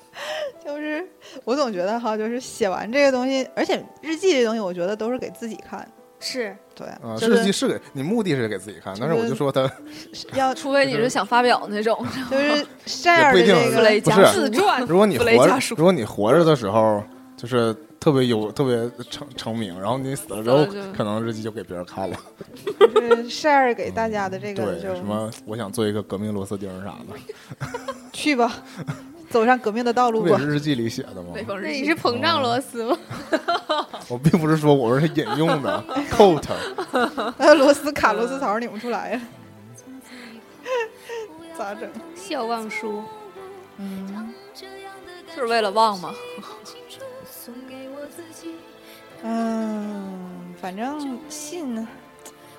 [0.62, 1.08] 就是
[1.44, 5.90] 我总觉得哈，就是写完这个东西，而且日记这东西，我觉得都是给自己看。
[6.22, 9.72] 是对，啊，就是日记是给你目的是给自己看，但是我就说他
[10.34, 14.82] 要除非你是想发表那种，就是 share 的这个不是自传。
[14.82, 17.02] 如果你活如果你活着的时候
[17.34, 22.16] 就是特别有特别成成名，然后你死了之后可能日记就给别人看了。
[22.78, 27.66] 就是 share 给大家的这个对，就什么我想做一个革命螺丝钉啥的，
[28.11, 28.51] 去吧，
[29.28, 30.38] 走上革命的道路吧。
[30.38, 31.34] 日记里写的吗？
[31.46, 32.98] 那你是膨胀螺丝吗？
[34.09, 36.55] 我并不是说我是引用的 quote，
[37.36, 39.20] 那螺丝卡螺丝槽拧不出来呀，
[41.57, 41.86] 咋整？
[42.14, 43.03] 笑忘书，
[43.76, 44.32] 嗯
[45.36, 46.12] 就是为了忘嘛。
[49.22, 51.86] 嗯，反正信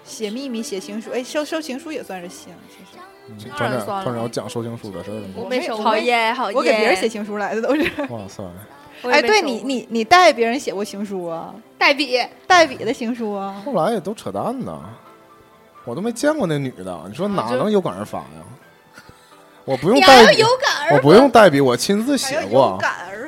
[0.03, 2.53] 写秘密、写情书，哎，收收情书也算是信，
[3.37, 5.33] 其实当团长然算了团长要讲收情书的事儿了吗？
[5.37, 6.57] 我没收过好耶，好耶！
[6.57, 7.81] 我给别人写情书来的都是。
[8.09, 8.43] 哇塞，
[9.09, 11.53] 哎，对你你你代别人写过情书啊？
[11.77, 13.61] 代笔，代笔的情书啊？
[13.65, 14.79] 后来也都扯淡呢，
[15.85, 18.43] 我都没见过那女的，你说哪能有感而发呀？
[19.63, 22.77] 我不用代笔要有，感我不用代笔，我亲自写过。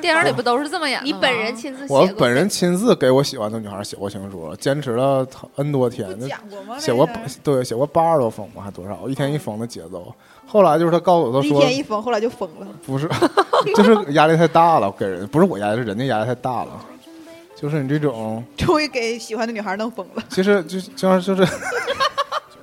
[0.04, 1.16] 电影里不都是这么演的吗？
[1.16, 5.26] 你本人亲自写过，我本人亲自给我喜欢的女孩写过情书，坚持了
[5.56, 6.78] N 多天，就讲过吗？
[6.78, 7.08] 写过
[7.42, 9.08] 对写过八十多封吧，还多少？
[9.08, 10.14] 一天一封的节奏。
[10.46, 12.66] 后来就是他告诉我，他说一天一封，后来就疯了。
[12.84, 13.08] 不是，
[13.74, 16.84] 就是压力太大了，给人不是我压力，是人家压力太大了。
[17.56, 20.22] 就是你这种，终于给喜欢的女孩弄疯了。
[20.28, 21.42] 其实就就像就是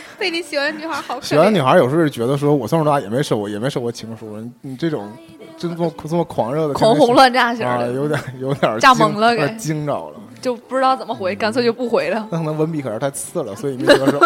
[0.18, 1.20] 被你喜欢的女孩好。
[1.20, 5.10] 喜欢的女孩有时候觉得说，我从小到大也没收过，也没收过情书，你你这种
[5.56, 10.16] 这么这么狂热的狂轰乱炸型啊，的，有点有点 炸懵了有点给惊着了。
[10.40, 12.26] 就不知道怎么回，干脆就不回了。
[12.30, 14.20] 那可能文笔可是太次了，所以没得手。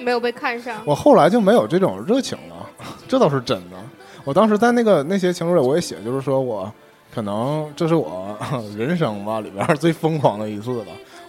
[0.00, 3.76] 没有被看上，我后来就没有这种热情了，这倒是真的。
[4.22, 6.72] 我当时在那个那些情书里，我也写，就是说我
[7.12, 8.36] 可能这是我
[8.78, 10.86] 人生吧里边最疯狂的一次了。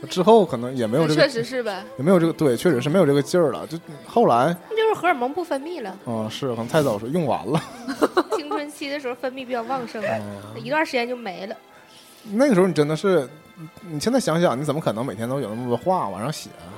[0.10, 1.84] 之后可能也没有这个确，实是呗。
[1.98, 3.66] 也没有这个，对，确实是没有这个劲儿了。
[3.68, 5.98] 就后来，那就是荷尔蒙不分泌了。
[6.06, 7.62] 嗯，是可能太早说用完了。
[8.36, 11.56] 青春期的时候分泌比较旺盛，嗯，一段时间就没了。
[12.32, 13.28] 那个时候你真的是，
[13.90, 16.78] 你现在想想，你怎么可能每天都有那么多话往上写啊？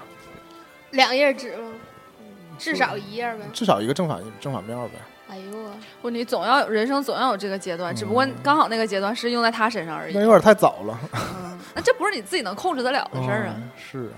[0.92, 1.72] 两页纸吗？
[2.58, 3.40] 至少一页呗。
[3.54, 4.96] 至少一个正反正反面呗。
[5.30, 5.72] 哎呦我，
[6.02, 10.22] 不，你总要有人生总要有这个阶段，只不过嗯刚好那个阶段是用在他身上而已那。
[10.22, 11.00] 有点太早了。
[11.14, 13.54] 嗯，那这不是你自己能控制得了的事儿啊。
[13.56, 14.18] 嗯是啊，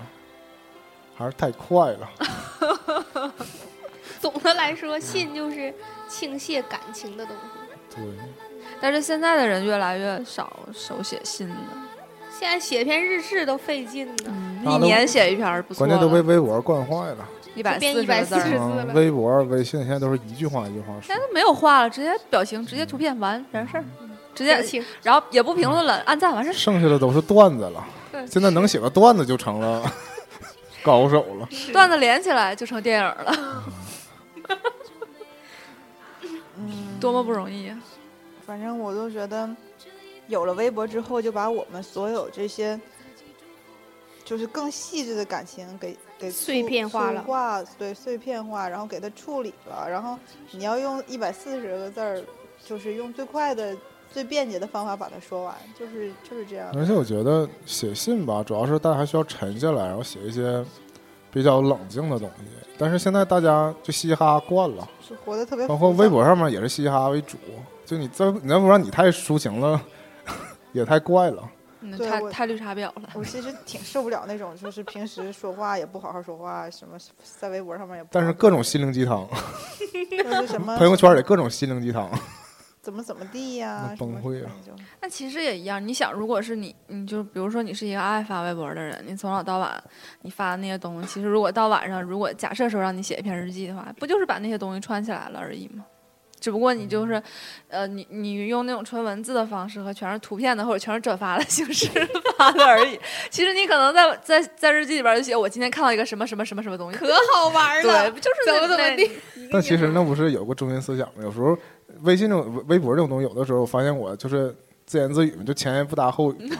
[1.16, 3.32] 还是太快了。
[4.20, 5.74] 总的来说，信就是
[6.08, 7.96] 倾泻感情的东西。
[7.96, 8.04] 对，
[8.80, 11.56] 但是现在的人越来越少手写信了，
[12.30, 17.28] 现在写篇日志都费劲呢，一年写一篇儿不错关键都被，微博惯坏了。
[17.54, 21.20] 一百变四十个字140儿，字了嗯，微博、微信现在都是一句话一句话说现在。
[21.20, 23.84] 都没有话了，直接表情，直接图片完完事儿，
[24.34, 26.52] 直接，然后也不评论了，按赞完事儿。
[26.52, 27.84] 剩下的都是段子了。
[28.26, 29.82] 现在能写个段子就成了
[30.82, 31.48] 高手了。
[31.72, 33.34] 段子连起来就成电影了，
[36.56, 37.78] 嗯， 多么不容易啊！
[38.46, 39.48] 反正我都觉得，
[40.26, 42.80] 有了微博之后，就把我们所有这些，
[44.24, 49.88] 就是更细致的感情给给碎片化了对碎片化，然后给它处理了。
[49.88, 50.18] 然后
[50.52, 52.22] 你要用一百四十个字儿，
[52.64, 53.76] 就是用最快的、
[54.10, 56.70] 最便捷的方法把它说完，就是就是这样。
[56.74, 60.64] 而且我觉得写信吧，主要是大家还需要沉下来，然后写一些
[61.30, 62.44] 比较冷静的东西。
[62.78, 67.36] 但是现在大家就嘻嘻哈哈惯了，是活得特别包括微博上面也是嘻嘻哈哈为主。
[67.84, 69.80] 就你在，你要不然你太抒情了，
[70.72, 71.42] 也太怪了。
[71.82, 73.10] 嗯，对太太绿茶婊了。
[73.14, 78.12] 我其实挺受不了那种，就是平时说话也不好好说话，什么在微博上面也不好好。
[78.12, 79.28] 但是各种心灵鸡汤，
[80.10, 82.08] 就是什么 朋友圈里各种心灵鸡汤。
[82.80, 89.80] 怎么怎么地呀、崩溃了就那其实也一样，你想，如果是你，你就比如说你是一个爱发微博的人，你从早到晚
[90.22, 95.84] 你发的那些东西，其实如果到晚上，如果假设说让你写一篇日记的话，不就是把那些东西串起来了而已吗？
[96.42, 97.22] 只不过你就是，
[97.68, 101.88] 呃，你你用那种纯文字的方式和全是图片的或者全是转发的形式
[102.36, 102.98] 发的而已。
[103.30, 108.10] 其实你可能在在在日记里边就写我今天看到一个什么什么什么什么东西，可好玩，了。
[108.10, 109.10] 不就是怎么怎么地
[109.52, 111.22] 但其实那不是有个中心思想吗？
[111.22, 111.56] 有时候
[112.00, 114.52] 微信这种微博这种东西，有的时候我发现我就是
[114.84, 116.58] 自言自语，就前言不搭后语嘛，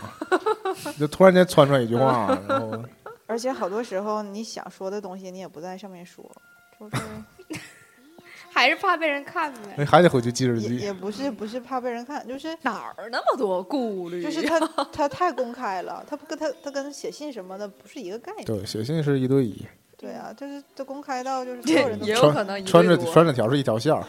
[1.01, 2.83] 就突然间窜出来一句话，然后
[3.27, 6.25] 而且好多时候你想说的东西，你也不在上面说，
[6.79, 7.03] 就是
[8.53, 9.75] 还是怕被人看呗。
[9.77, 10.77] 那还得回去记日记。
[10.77, 14.23] 也也不是不是怕被人看，就是哪儿那么多顾虑？
[14.23, 14.61] 就是他
[14.93, 18.45] 他太公开了，他不跟他他跟写信什么的不是一个概念。
[18.45, 24.05] 对，写信是一对一，对啊，就是他公开到就是所有人都也有穿可能穿着穿着条是一条线儿，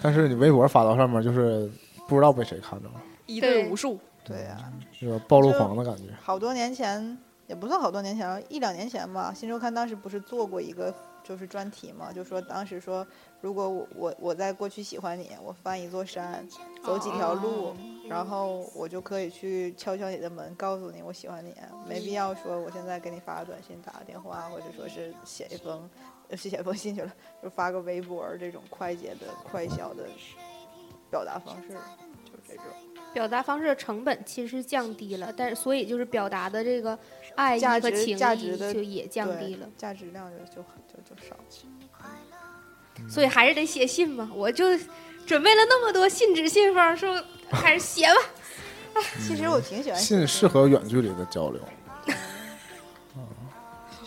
[0.00, 1.70] 但是你微博发到上面就是
[2.08, 2.94] 不知道被谁看着了，
[3.26, 3.98] 一对对无数。
[4.24, 4.58] 对啊，
[4.98, 6.04] 这个暴露狂的感觉。
[6.20, 7.16] 好多年前
[7.46, 10.92] 也不算好多年前了，一两年前吧，新周刊当时不是做过一个
[11.26, 13.06] 就是专题嘛，就说当时说
[13.40, 16.46] 如果我我我在过去喜欢你，我翻一座山，
[16.84, 17.68] 走几条路。
[17.68, 17.76] 哦
[18.08, 21.52] 然后我就可以去敲敲你的门，告诉你我喜欢你，
[21.88, 25.90] 没必要说我现在给你发个短信、打个电话，或者说是写一封，
[26.28, 27.12] 呃写一封信去了，
[27.42, 30.06] 就发个微博这种快捷的、快消的
[31.10, 32.64] 表达方式，就是这种。
[33.12, 36.96] 表达方式的成本其实降低了，但是所以就是表达的这个
[37.36, 41.36] 爱意价值和情谊价值的就也降低了，价值量就就就就少。
[43.08, 44.30] 所以还是得写信嘛。
[44.34, 44.64] 我就
[45.26, 47.22] 准备了那么多信纸信封，说
[47.52, 48.14] 还是写吧。
[49.26, 51.60] 其实我挺喜欢信适合远距离的交流。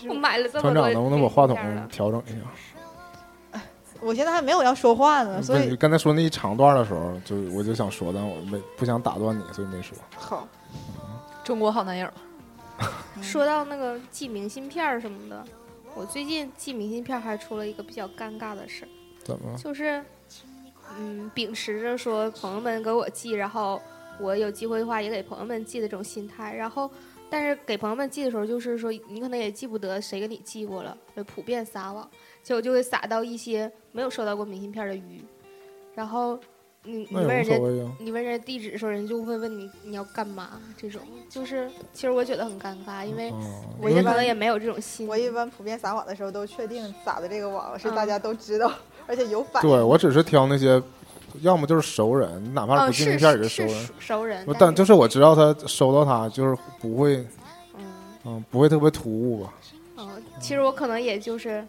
[0.08, 1.56] 我买了这么多，团长能不能把话筒？
[1.90, 3.62] 调整一下？
[4.02, 9.98] 我现在还没有要说话呢，所以刚才说那一长段的时候，就我就想说，但我没不想打断你，所以没说。
[10.18, 10.48] 好。
[11.44, 12.08] 中国好男友，
[13.22, 15.46] 说到那个寄明信片儿什么的，
[15.96, 18.90] 我最近寄明信片还出了一个比较尴尬的事儿，
[19.24, 19.52] 怎么？
[19.52, 19.58] 了？
[19.58, 20.04] 就是，
[20.98, 23.82] 嗯，秉持着说朋友们给我寄，然后
[24.20, 26.90] 我有机会的话也给朋友们寄的这种心态，然后
[27.30, 32.10] 但是给朋友们寄的时候，就是说你可能也记不得谁给你寄过了，就普遍撒网，
[32.42, 35.24] 结果就会撒到一些没有收到过明信片的鱼，
[35.94, 36.40] 然后
[36.84, 37.92] 你你那也问人家无所谓啊。
[38.00, 43.34] 你问人家地址的时候，人就会问你你要干嘛，这种就是其实我觉得很尴尬，因为
[43.82, 45.08] 我一般能也没有这种心。
[45.08, 48.72] 我一般普遍撒网的时候都确定撒的这个网是嗯大家都知道，
[49.08, 49.70] 而且有反应。
[49.70, 50.82] 对我只是挑那些，
[51.42, 53.86] 要么就是熟人，哪怕嗯，不寄是名片也是熟人。
[53.86, 57.18] 熟熟人，但就是我知道他收到他就是不会，
[57.78, 57.86] 嗯
[58.26, 59.54] 嗯，不会特别突兀吧？
[59.98, 60.10] 嗯，
[60.40, 61.66] 其实我可能也就是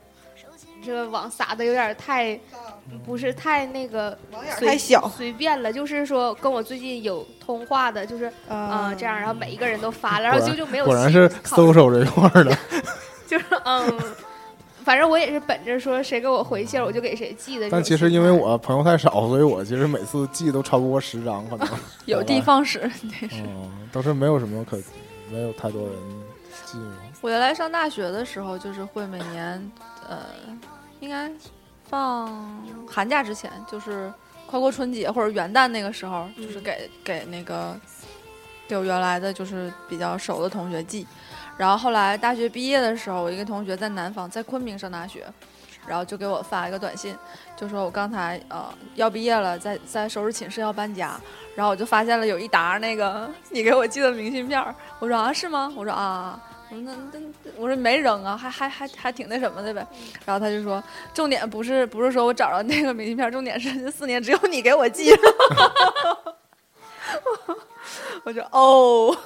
[0.83, 2.39] 这个网撒的有点太
[3.05, 12.57] 不是太那个网眼太小，随便了，就是说跟我最近有通话的，就是嗯、嗯这样，然后每一个人都发了，然后就就没有果然是考搜搜这块儿的。
[13.27, 14.01] 就是嗯。
[14.83, 17.69] 反正我也是本着说谁给我回信儿我就给谁寄的。
[17.71, 21.69] 但其实因为我朋友太少，所以我其实每次寄都超不过十张，可能。
[22.07, 22.91] 有的放矢。
[23.31, 24.79] 嗯，都是没有什么可，
[25.31, 25.93] 没有太多人
[26.65, 26.79] 寄。
[27.21, 29.71] 我原来上大学的时候，就是会每年，
[30.09, 30.21] 呃，
[31.01, 31.31] 应该
[31.91, 34.13] 放寒假之前，就是
[34.47, 37.77] 快过春节或者元旦那个时候，就是嗯给给那个
[38.69, 41.05] 给我原来的就是比较熟的同学寄。
[41.57, 45.27] 然后后来大学毕业的时候，我一个同学在南方，在昆明上大学，
[45.85, 47.15] 然后就给我发一个短信，
[47.57, 51.21] 就说我刚才呃要毕业了，在在收拾寝室要搬家，
[51.57, 55.73] 然后我就发现了有一沓那个你给我寄的明信片儿，我说啊是吗？
[55.77, 56.41] 我说啊。
[56.71, 57.21] 我说那那
[57.57, 59.87] 我说没扔啊，还还还还挺那什么的呗。
[60.25, 65.13] 然后他就说，重点不是不是说我找着那个明信片，重点是这四年只有你给我寄。
[68.25, 69.17] 我就哦，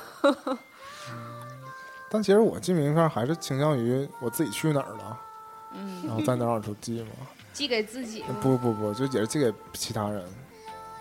[2.11, 5.20] 但其实我寄明信片还是倾向于我自己去哪儿了，
[5.74, 7.09] 嗯，然后在哪儿就寄嘛。
[7.53, 8.28] 寄给自己吗？
[8.40, 10.24] 不不不，就也是寄给其他人，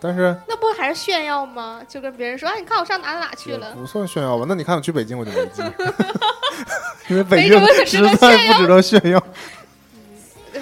[0.04, 1.82] 但是那不还是炫耀吗？
[1.88, 3.72] 就跟别人说，哎，你看我上哪哪哪去了。
[3.74, 4.44] 不算炫耀吧？
[4.48, 5.62] 那你看我去北京我就没寄，
[7.08, 9.24] 因为北京实在不值得炫耀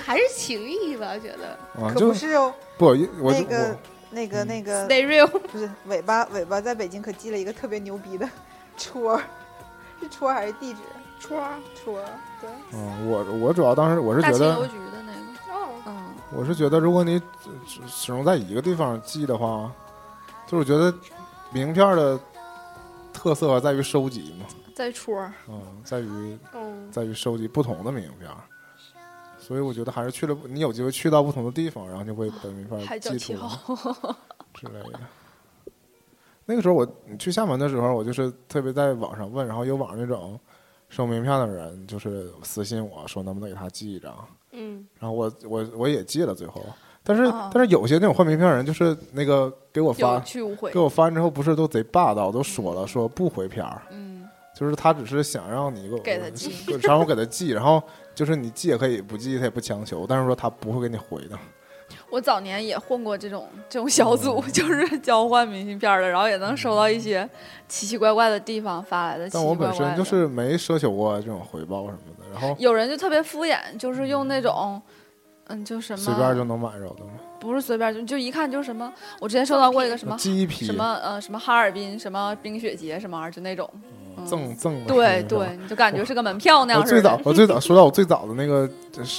[0.05, 1.89] 还是情谊吧，觉得啊！
[1.91, 3.77] 可就不是哦，不因我那个
[4.11, 5.25] 那个那个 stay real。
[5.27, 8.29] 不是尾巴尾巴在北京可寄了一个特别牛逼的
[8.77, 9.19] 戳，
[9.99, 10.79] 是戳还是地址？
[11.19, 11.39] 戳
[11.75, 11.99] 戳，
[12.41, 15.00] 对，嗯，我我主要当时我是觉得大清邮局的那个，哦，嗯，
[16.33, 17.19] 我是觉得，如果你
[17.67, 19.71] 只始终在一个地方寄的话，
[20.47, 20.93] 就是我觉得
[21.51, 22.19] 名片的
[23.11, 28.29] 特色在于收集嘛，在戳，嗯，在于嗯，在于收集不同的名片，
[29.37, 33.49] 所以我觉得还是去了，你有机会去到不同的地方，然后就会把名海片寄出来，
[34.53, 34.99] 之类的。
[36.45, 36.87] 那个时候我
[37.19, 40.39] 去厦门的时候，我就是特别在网上问，然后有网上那种
[40.89, 46.63] 收名片的人，就是私信我说能不能给他寄一张，嗯，然后我我我也寄了，最后，
[47.03, 47.49] 但是、哦。
[47.53, 57.81] 但是有些那种换名片人，就是那个给我发去无回给，我发完之后，不是都贼霸道，都说了说不回片儿，嗯，就是他只是想让你给我给他寄，让我给他寄，然后
[58.13, 61.37] 就是你寄也可以，不寄他也不强求，但是说他不会给你回的。
[62.09, 67.29] 我早年也混过这种这种小组，嗯 就是交换明信片的，然后也能收到一些
[67.67, 69.79] 奇奇怪怪的地方发来的奇但我奇怪怪的。
[69.79, 74.81] 本身就是没奢求过这种回报什么的，然后有人就特别敷衍，就是用那种，
[75.47, 83.69] 嗯，就什么随便就能买着的吗，不是随便就就一看就是什么，我之前收到过一个什么鸡皮什么呃什么哈尔滨什么冰雪节什么玩意儿，就那种，
[84.17, 87.21] 嗯赠赠的对对， 你就感觉是个门票那样似我最早的。
[87.25, 88.69] 我最早说到我最早的那个，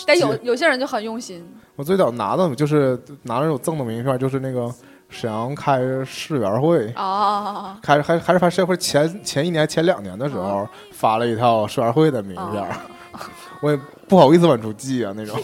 [0.07, 1.45] 但有有些人就很用心，
[1.77, 4.73] 我最早拿的就是拿着有赠的名片，就是那个
[5.09, 6.87] 沈阳开世园会。
[6.93, 12.81] 啊，开还还是发社会前前一年前两年的时候、发了一套世园会的名片，啊
[13.63, 13.77] 我也
[14.09, 15.41] 不好意思往出寄啊那种，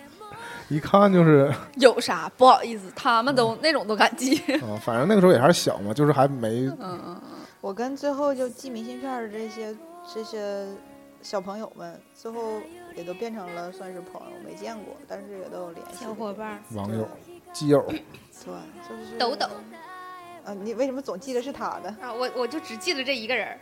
[0.68, 7.20] 一看就是有啥不好意思，他们都那种都敢寄，啊，反正那个时候也还是小嘛，就是还没嗯嗯
[7.60, 9.76] 我跟最后就寄明信片儿的这些
[10.14, 10.66] 这些
[11.20, 12.60] 小朋友们，最后
[12.94, 16.04] 也都变成了算是朋友，没见过，但是也都有联系。
[16.04, 17.06] 小伙伴，网友
[17.52, 18.54] 基友， 对，
[18.88, 19.46] 就是抖抖
[20.44, 23.58] 啊，你为什么总记得是他的啊，我我就只记得这一个人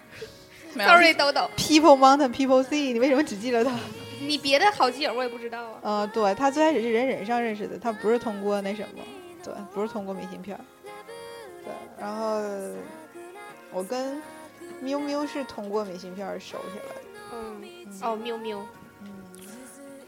[0.85, 3.73] ，sorry，豆豆，？People Mountain People Sea，你为什么只记得他？
[4.21, 5.79] 你别的好基友我也不知道啊。
[5.83, 9.03] 呃，对他最开始是人人上认识的，他不是通过那什么，
[9.45, 10.61] 对，不是通过明信片儿，
[11.65, 12.41] 对，然后
[13.73, 14.21] 我跟
[14.81, 17.03] 喵喵是通过明信片儿熟起来的，
[17.33, 17.63] 嗯，
[18.03, 18.67] 哦，喵喵
[19.03, 19.09] 嗯，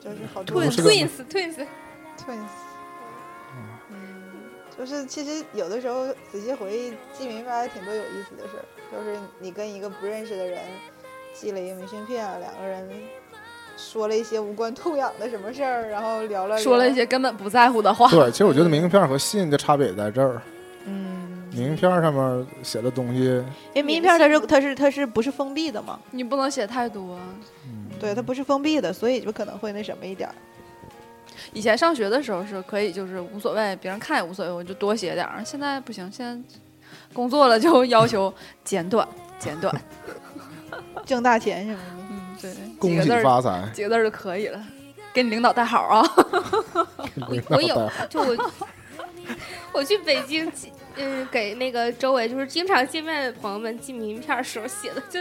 [0.00, 1.66] 就是好多，twins twins，twins，
[2.26, 2.48] 嗯，
[4.78, 10.60] 就是其实有的时候仔细回忆，寄明信片还挺多有意思的事儿，就是你跟一个不认识的人
[11.34, 12.88] 寄了一个明信片，两个人
[13.76, 20.40] 说了一些无关痛痒的什么事儿，然后聊了说了一些根本不在乎的话，对，其实我觉得明信片和信的差别也在这儿，
[20.84, 23.24] 嗯，明信片上面写的东西，
[23.74, 25.98] 因为明信片它是它是它是不是封闭的嘛？
[26.12, 27.18] 你不能写太多。
[27.66, 30.34] 嗯，对，它不是封闭的，所以就可能会那什么一点儿。
[31.52, 35.42] 以前上学的时候是可以，就是无所谓，别人看也无所谓，我就多写点儿。
[35.44, 36.58] 现在不行，现在
[37.12, 38.32] 工作了就 要求
[38.64, 39.06] 简短，
[39.38, 39.74] 简短。
[41.06, 42.06] 挣大钱什么的。
[42.10, 44.62] 嗯，对，恭喜几个字儿发财，几个字儿就可以了。
[45.12, 46.02] 给你领导带好啊！
[47.30, 48.52] 领我有就我
[49.72, 55.18] 我去北京寄，嗯，给那个周围就是经常见面的朋友们寄名片儿时候写的，就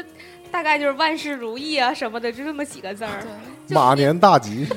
[0.52, 3.24] 大概就是万事如意啊什么的，就这么几个字儿。
[3.70, 4.68] 马年大吉，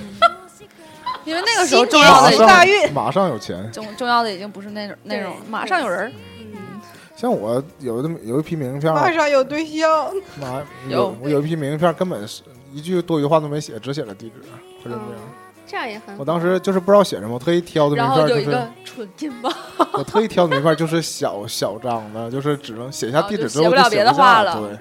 [1.25, 3.71] 因为那个时候重要的大运马上有钱。
[3.73, 6.81] 重重要的已经不是那种那种马上有人儿，嗯，
[7.16, 12.43] 像我有的有一批明信片，马上有对象，妈有有我有一批明信片，根本是
[12.73, 14.35] 一句多余话都没写，只写了地址，
[14.83, 15.01] 或者这样。
[15.09, 15.29] 嗯
[15.71, 16.14] 这样也很好。
[16.18, 19.57] 我当时就是不知道写什么，我特意挑的名片就是有一个纯金吧，
[19.93, 24.77] 我特意挑的名片就是小小张的，就是只能写下地址之后啊就写不了别的话了对，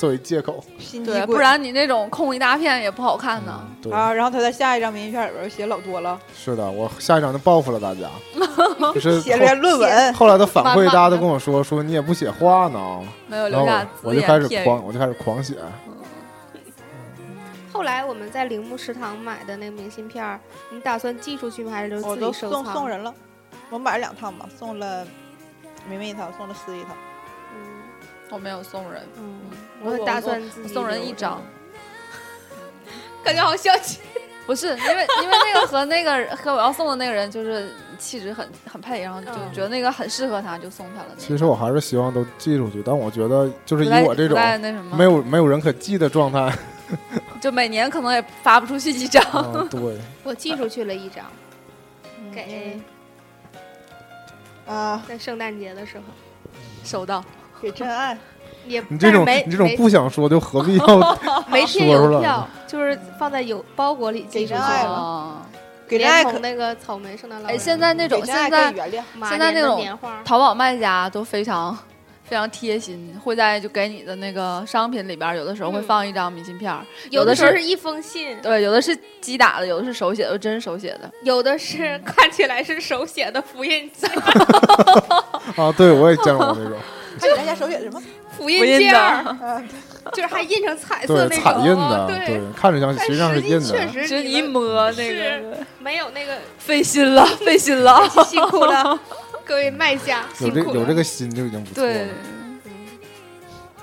[0.00, 0.64] 作为借口。
[1.04, 3.60] 对，不然你那种空一大片也不好看呢。
[3.60, 8.08] 嗯对，啊，然后他在下一张明信片里边写老多了，是的，我下一张就报复了大家，
[8.94, 14.40] 就是写了篇论文，后来的反馈，大家都跟我说说你也不写话呢，没有然后留下我我就开。
[14.40, 15.56] 始狂，我就开始狂写。
[17.72, 20.40] 后来我们在铃木食堂买的那个明信片儿，
[20.70, 21.70] 你打算寄出去吗？
[21.72, 22.64] 还是我都自己收藏？
[22.64, 23.14] 送送人了，
[23.70, 25.06] 我买了两套嘛，送了
[25.88, 26.90] 明明一套，送了思一套。
[28.30, 29.40] 嗯我没有送人，嗯，
[29.82, 31.42] 我很打算自己送人一张，
[33.24, 33.98] 感觉好消极。
[34.46, 41.20] 不是因为因为那个和那个和我要送的那个人就是气质很很配，然后就嗯觉得那个很适合他，就送他了那个。
[41.20, 46.52] 其实我还是希望都寄出去，但我觉得就是以我这种那什么，没有没有人可寄的状态，
[47.40, 49.22] 就每年可能也发不出去几张。
[49.54, 51.24] 嗯，对，我寄出去了一张，
[52.34, 52.80] 给
[54.66, 56.04] 啊，在圣诞节的时候，
[56.82, 57.24] 收到，
[57.60, 58.16] 给真爱，
[58.66, 61.18] 也你这种但是没你这种不想说，就何必要
[61.50, 65.36] 没贴邮票，就是放在邮包裹里寄出去给真爱的，哦
[65.88, 68.72] 给真爱可那个草莓圣诞老哎，人，现在那种现在
[69.28, 71.76] 现在那种，淘宝卖家都非常
[72.22, 76.78] 非常贴心，会在就给你的那个商品里边儿，有的时候会嗯放一张明信片儿，
[77.10, 81.10] 有的时候是一封信，对，有的是机打的，有的是手写的，真是手写的。
[81.24, 84.08] 有的是看起来是手写的复印件，
[85.56, 85.72] 啊？
[85.76, 86.78] 对，我也见过那种，
[87.18, 88.02] 看你那家手写什么？
[88.36, 89.62] 复印件儿，啊，
[90.12, 93.88] 就是还印成彩色对，那种，彩印的，对，对，看着像，但实际上是印的。
[93.88, 98.08] 确实一摸那个，没有那个， 费心了，费心了。
[98.26, 98.98] 辛苦了，
[99.44, 102.06] 各位卖家，有这辛苦了有这个心就已经不错了对，，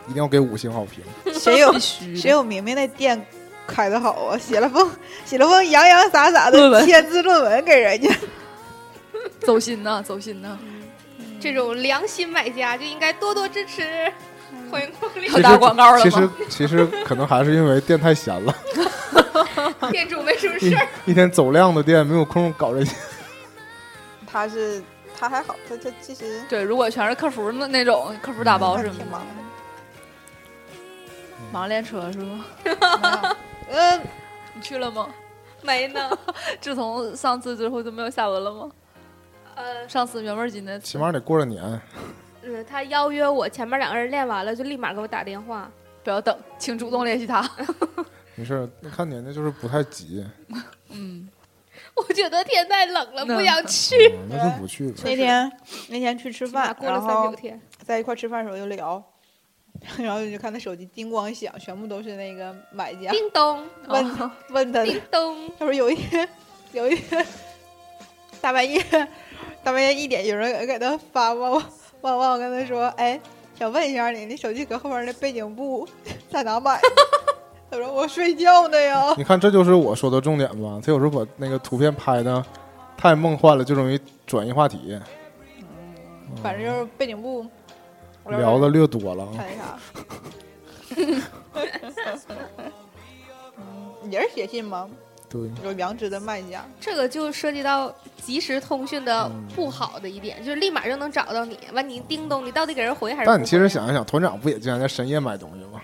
[0.10, 1.04] 一定要给五星好评。
[1.34, 3.22] 谁有谁有明明那店
[3.68, 4.38] 开的好啊？
[4.38, 4.90] 写了封
[5.26, 8.10] 写了封洋洋洒洒的千字论文给人家，
[9.42, 10.58] 走心呐，走心呐。
[11.40, 14.12] 这种良心买家就应该多多支持，
[14.72, 15.36] 欢迎光临其。
[15.36, 18.54] 实打广告了其实其实可能还是因为店太闲了，
[19.92, 22.96] 店主没什么事儿，一天走量的店没有空搞这些。
[24.26, 24.84] 他是
[25.18, 28.94] 他还好，他他其实对，如果全是客服那那种客服打包是吗？
[28.98, 29.28] 挺忙的。
[31.52, 32.46] 忙练车是吗？
[33.70, 34.02] 嗯，
[34.54, 35.08] 你去了吗？
[35.62, 36.10] 没呢。
[36.60, 38.70] 自从上次之后就没有下文了吗？
[39.58, 41.82] 呃，上次原味鸡那次起码得过了年。
[42.44, 45.70] 嗯，他邀约我，前面两个人练完了，就立马给我打电话。
[46.04, 47.42] 不要等，请主动联系他。
[48.36, 50.24] 没事看年纪就是不太急，
[50.90, 51.28] 嗯，
[51.96, 53.96] 我觉得天太冷了，不想去。
[54.10, 55.02] 嗯那就不去呗。
[55.04, 55.52] 那天
[55.90, 59.04] 那天去吃饭，过了三九天，在一块吃饭的时候就聊，
[59.98, 66.30] 然后就看他手机叮咣响，全部都是那个买家叮咚，问问他，叮咚，他说有一天
[66.72, 67.26] 有一天
[68.40, 68.80] 大半夜
[69.68, 71.62] 大半夜一点，有人给他发旺旺
[72.00, 73.20] 旺旺跟他说，哎，
[73.60, 75.86] 想问一下你，你手机壳后面那背景布
[76.32, 76.80] 在哪买？
[77.70, 79.14] 他说我睡觉呢呀。
[79.18, 80.80] 你看，这就是我说的重点吧。
[80.82, 82.42] 他有时候把那个图片拍的
[82.96, 84.98] 太梦幻了，就容易转移话题，
[85.60, 85.66] 嗯
[86.42, 87.46] 反正就是背景布，
[88.24, 89.28] 聊的略多了。
[89.36, 89.78] 看一下。
[90.96, 91.22] 嗯
[94.10, 94.90] 也是写信吗？
[95.30, 101.60] 对，有良知的卖家，这个就涉及到即时通讯的嗯不好的一点，就是立马就能找到你。
[101.74, 103.28] 完，你叮咚，你到底给人回还是？
[103.28, 105.82] 但你其实，想一想，团长不也经常在深夜买东西吗？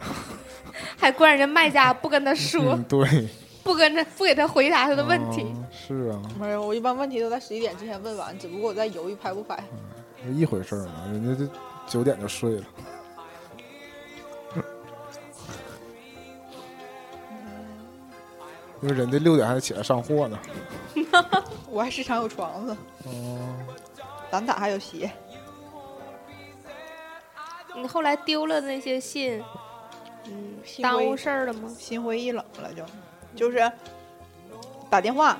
[0.96, 3.28] 还怪人家卖家不跟他说，嗯，对，
[3.62, 5.42] 不跟他不给他回答他的问题。
[5.44, 9.58] 嗯是啊，没有，我一般问题都在十一点之前问完，只不过我在犹豫拍不拍。
[10.32, 11.04] 一回事儿嘛。
[11.12, 11.50] 人家就
[11.86, 12.64] 九点就睡了。
[18.84, 20.38] 因为人家六点还得起来上货呢。
[21.70, 22.76] 我还时常有床子，
[23.06, 23.38] 哦，
[24.30, 25.10] 咱打还有鞋。
[27.74, 29.42] 你后来丢了那些信，
[30.26, 31.74] 嗯，耽误事儿了吗？
[31.78, 32.84] 心灰意冷了就，
[33.34, 33.72] 就是
[34.90, 35.38] 打电话，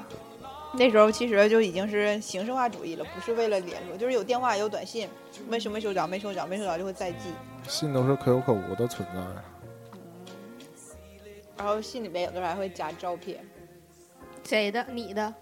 [0.72, 5.06] 那时候其实就已经是形式化主义了，不是为了联络，就是有电话有短信，
[5.46, 7.28] 没收没收着，没收着，没收着就会再寄，
[7.68, 9.20] 信都是可有可无的存在。
[11.64, 13.42] 然后信里面有的时候还会加照片，
[14.46, 14.84] 谁的？
[14.92, 15.32] 你的？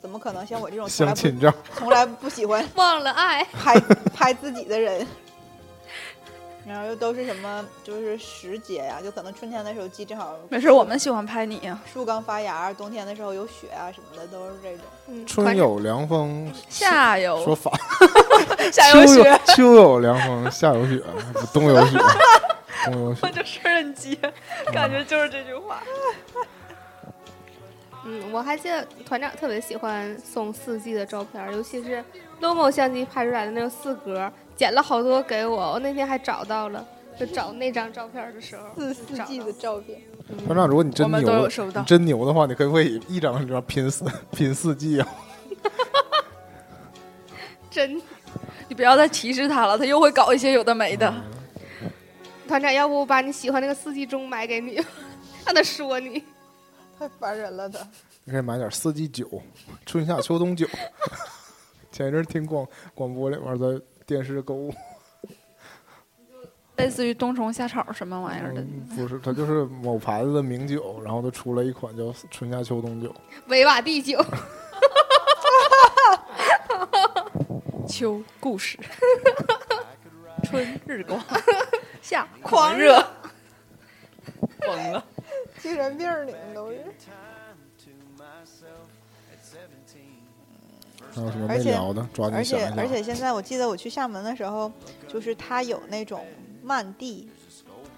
[0.00, 3.42] 怎么可能像我这种从来相亲照，从来不喜欢 忘了爱？
[3.46, 3.80] 拍
[4.14, 5.04] 拍自己的人？
[6.64, 11.76] 然后又都是什么，就是时节呀，就可能春天的时候寄，正好没事，我们喜欢拍你呀。
[11.92, 14.86] 树刚发芽，冬天的时候有雪啊什么的，都是这种。
[15.08, 17.74] 嗯，春有凉风，夏说 有反，
[18.72, 21.02] 夏有雪，秋有凉风，夏有雪，
[21.52, 22.16] 冬有雪，冬有雪
[22.90, 23.14] 我。
[23.30, 24.16] 就顺人接，
[24.72, 25.82] 感觉就是这句话。
[28.04, 32.04] 嗯，我还记得团长特别喜欢送四 G 的照片，尤其是
[32.40, 35.72] Lomo 相机拍出来的那个四格，剪了好多给我。
[35.72, 36.84] 我那天还找到了，
[37.16, 40.00] 就找那张照片的时候，四四季的照片，
[40.46, 41.84] 团长，如果你真牛，你。
[41.86, 45.06] 真牛的话，你可不可以一张一张拼四拼四季啊？
[47.70, 48.02] 真
[48.66, 51.14] 你不要再歧视他了，他又会搞一些有的没的。
[52.52, 54.74] 团长，要不我把你喜欢那个四季中买给你，
[55.46, 56.22] 让 他说你。
[56.98, 57.78] 太烦人了他。
[58.24, 59.26] 你可以买点四季酒，
[59.86, 60.68] 春夏秋冬酒。
[61.90, 64.74] 前一阵听广广播里面在电视购物，
[66.76, 73.14] 类似于冬虫夏草什么玩意儿的，嗯不是，它就是某牌子的名酒，然后它出了一款叫春夏秋冬酒。
[73.46, 74.22] 维瓦蒂酒，
[77.88, 78.78] 秋故事，
[80.44, 81.18] 春日光，
[82.02, 82.98] 夏狂狂热，
[84.60, 85.02] 疯了。
[85.58, 86.84] 精神病儿你们都是。
[91.14, 92.08] 还有什么而且没聊的？
[92.14, 92.74] 抓紧而想一想。
[92.74, 94.72] 且而且现在我记得我去厦门的时候，
[95.06, 96.24] 就是他有那种
[96.62, 97.28] 漫地，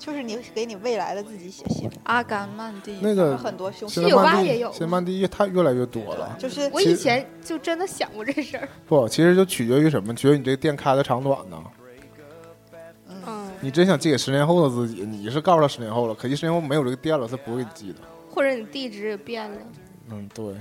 [0.01, 6.37] 就是你给你未来的自己写信，阿甘曼地，那个有很多兄弟，现在有吧漫地也有现在漫地越太越来越多了。
[6.41, 8.69] 就是我以前就真的想过这事儿。
[8.89, 10.13] 不，其实就取决于什么？
[10.13, 11.63] 取决于你这个店开的长短呢。
[13.65, 17.99] 嗯，你真想寄给十年后的自己，你是告诉他十年后了，可惜十年后没有这个店了，他不会给你寄的。
[18.31, 19.57] 或者你地址也变了。
[20.11, 20.55] 嗯，对，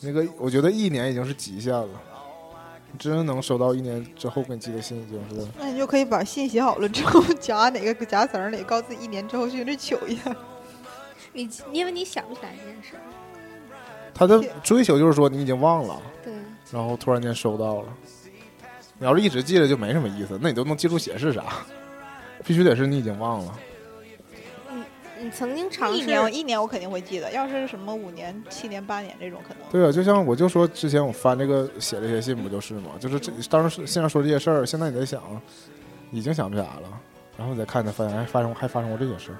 [0.00, 1.88] 那个我觉得一年已经是极限了。
[2.92, 10.34] 你真能收到一年之后给你寄的信，已经是那你就可以把信写好了之后 夹哪个夹层里，告诉自己一年之后去那取一下。
[11.32, 13.02] 你因为你想不起来这件事儿。
[14.14, 16.32] 他的追求就是说你已经忘了，对，
[16.70, 17.88] 然后突然间收到了。
[18.98, 21.44] 你要是一直记着就没什么意思，那你都能记住写是啥，
[22.46, 23.58] 必须得是你已经忘了。
[25.18, 29.62] 你曾经尝试一年一年我肯定会记得，要是什么五年、七年、八年这种可能。
[29.70, 32.92] 对啊，就像我就说之前我翻这个写这些信不就是吗？
[33.00, 35.22] 就是这当时现在说这些事儿，现在你在想，
[36.12, 37.00] 已经想不起来了，
[37.36, 39.38] 然后你再看，才发现还发生还发生过这些事儿。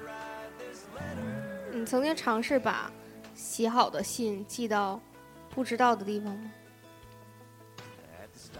[1.71, 2.91] 你曾经尝试把
[3.35, 4.99] 写好的信寄到
[5.53, 6.51] 不知道的地方吗？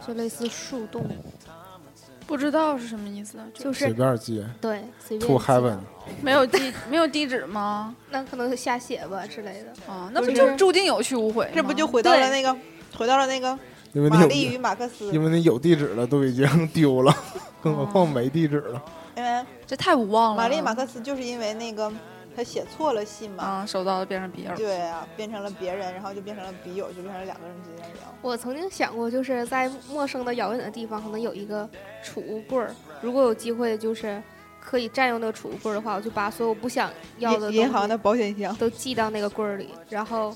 [0.05, 1.03] 就类似树洞，
[2.27, 5.77] 不知道是什么意思，就是便记对随便，to heaven，
[6.21, 7.95] 没有地 没有地址吗？
[8.11, 9.91] 那可能是瞎写吧之类的。
[9.91, 11.49] 啊，那不不就注定有去无回？
[11.55, 12.55] 这不就回到了那个，
[12.97, 13.57] 回到了那个
[13.93, 17.15] 因为玛丽与，马克思，因为你有地址了，都已经丢了，
[17.63, 18.83] 更何况没地址了。
[19.15, 20.43] 因为这太无望了。
[20.43, 21.91] 玛丽马克思就是因为那个
[22.37, 24.55] 他写错了信嘛，啊，收到了变成笔友。
[24.55, 28.01] 对啊，变成了别人，然后就变成了笔友，就变成了两个人之间聊。
[28.21, 31.67] 我曾经想过，就是在陌生的遥远的地方，可能有一个
[32.03, 32.69] 储物柜儿。
[33.01, 34.21] 如果有机会，就是
[34.59, 40.31] 可以占用那个储物柜儿的话，我就把所有不想要的银银行的保险箱，都寄到那个柜儿里，然后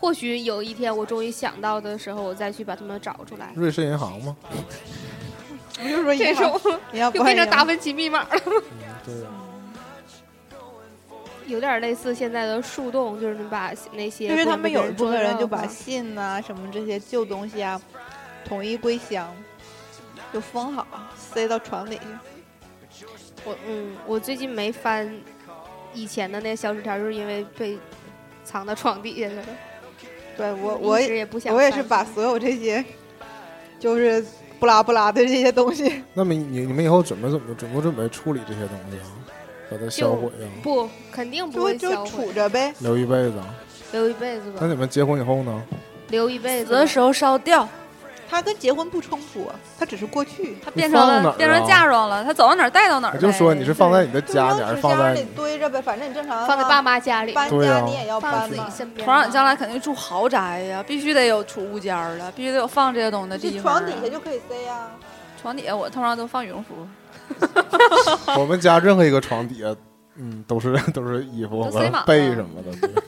[0.00, 3.52] 或许有一天我终于想到的时候，我再去把它们找出来。
[3.54, 4.36] 瑞士银行吗？
[5.78, 6.24] 不就是说这
[6.92, 8.62] 银行就变成达芬奇密码了，嗯，
[9.04, 9.45] 对啊。
[11.46, 17.80] 有点类似现在的树洞，就是你把那些就是他们有一部分人就就把信呐、什么这些旧东西啊，
[18.44, 19.32] 统一归箱，
[20.32, 20.86] 就封好，
[21.16, 22.02] 塞到床底下。
[23.44, 25.08] 我嗯，我最近没翻
[25.94, 27.78] 以前的那小纸条，就是因为被
[28.44, 29.44] 藏到床底下去了。
[30.36, 32.84] 对我我也不想，我也是把所有这些，
[33.78, 34.24] 就是
[34.58, 39.06] 不拉不拉的这些东西，那么你你们以后准备怎么准不准备处理这些东西啊？
[39.70, 40.46] 把它销毁啊？
[40.62, 42.72] 不肯定不就就会销毁储，着呗。
[42.80, 43.54] 留一辈子啊？
[43.92, 45.62] 留一辈子吧那，你们结婚以后呢？
[46.08, 46.68] 留一辈子吧。
[46.70, 47.68] 死的时候烧掉，
[48.28, 50.56] 它跟结婚不冲突啊，它只是过去。
[50.64, 53.18] 它变成放哪儿了变成啊嫁妆了，它走到哪儿带到哪儿呗。
[53.20, 58.74] 我就说你是放在你的家，你还是放在你堆着呗，反正你正常放在爸妈家里，搬对啊家你也要放自己搬嘛。
[58.76, 59.32] 身边团长嘛。
[59.32, 63.80] 将来肯定住豪宅呀，必须得有储物间儿了，必须得有放这些东西的地这方啊。
[63.80, 64.90] 床底下就可以塞呀、
[65.40, 66.74] 床底下我通常都放羽绒服，
[68.38, 69.74] 我们家任何一个床底下，
[70.16, 73.02] 嗯，都是 都是衣服和被什么的。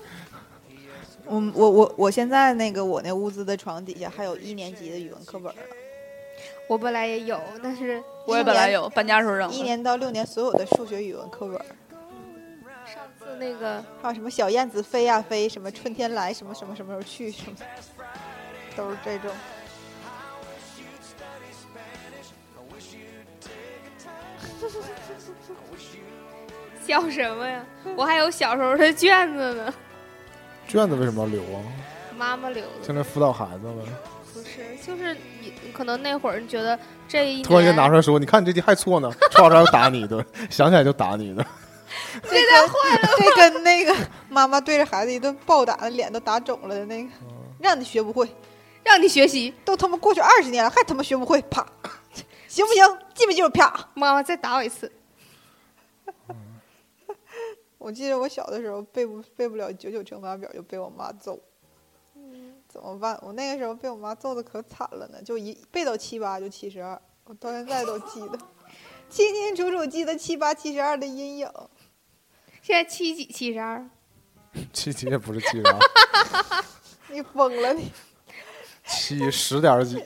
[1.24, 5.60] 我我我我现在那个我那屋子的床底下还有一年级的语文课本呢，
[6.68, 9.62] 我本来也有，但是我也本来有，搬家时候扔一。
[9.62, 11.58] 年到六年所有的数学语文课本，
[12.86, 17.56] 上次那个还有什么小燕子飞呀飞，什么春天来，什么什么什么时候去，什么
[18.74, 19.30] 都是这种。
[26.86, 27.62] 笑什么呀？
[27.96, 29.72] 我还有小时候的卷子呢，
[30.66, 31.62] 卷子为什么要留啊？
[32.16, 32.68] 妈妈留的。
[32.82, 33.74] 现在辅导孩子呗。
[34.32, 41.44] 不是，就是你可能那会儿你觉得这一突然间拿出来说：“你看你这题还错呢！” 唰唰打你一顿，想起来就打你一顿。
[42.22, 42.70] 这跟
[43.18, 43.94] 这跟那个
[44.28, 47.10] 妈妈对着孩子一顿暴打，脸都打肿了的那个，
[47.58, 48.28] 让你学不会，
[48.84, 51.66] 让你学习，都他妈过去二十年了，还他妈学不会，啪，
[52.58, 52.98] 行不行？
[53.14, 53.48] 记不记住？
[53.48, 54.90] 啪，妈妈再打我一次。
[57.78, 61.38] 我记得我小的时候背不背不了九九乘法表就被我妈揍，
[62.68, 63.16] 怎么办？
[63.22, 68.38] 我那个时候被我妈揍的可惨了呢，就一背到七八就七十二，我到现在都记得，
[69.08, 71.48] 清清楚楚记得七八七十二的阴影。
[72.60, 73.88] 现在七几七十二？
[74.74, 75.78] 七几也不是七十二，
[77.08, 77.92] 你疯了你！
[78.84, 80.02] 七十点几，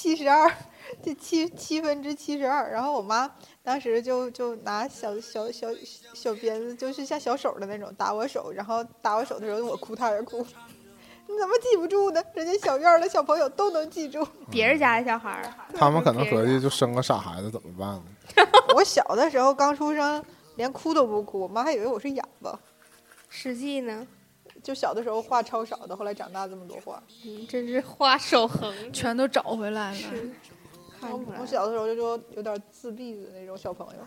[0.00, 0.50] 七十二，
[1.04, 2.72] 就七七分之七十二。
[2.72, 3.30] 然后我妈
[3.62, 5.68] 当时就就拿小小小
[6.14, 10.38] 小鞭子，就是像小手的那种打我手，然后打我手的时候我哭，她也哭。
[11.28, 12.24] 你怎么记不住呢？
[12.32, 14.26] 人家小院儿的小朋友都能记住。
[14.50, 18.02] 别人家的小孩儿，他们可能合计就生个傻孩子怎么办呢？
[18.74, 20.24] 我小的时候刚出生，
[20.56, 22.58] 连哭都不哭，我妈还以为我是哑巴。
[23.28, 24.04] 实际呢，
[24.62, 27.02] 就小的时候话超少的，后来长大这么多话。
[27.24, 29.98] 嗯，真是话手横， 全都找回来了。
[31.00, 31.40] 看出来了。
[31.40, 34.00] 我小的时候就说有点自闭的那种小朋友，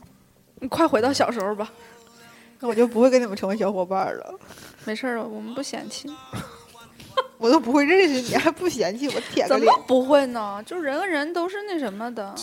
[0.59, 1.71] 你快回到小时候吧，
[2.59, 4.39] 那我就不会跟你们成为小伙伴了。
[4.85, 6.07] 没事儿了，我们不嫌弃。
[7.39, 9.83] 我都不会认识你，还不嫌弃我舔个怎脸么？
[9.85, 10.63] 不会呢？
[10.65, 12.33] 就人和人都是那什么的，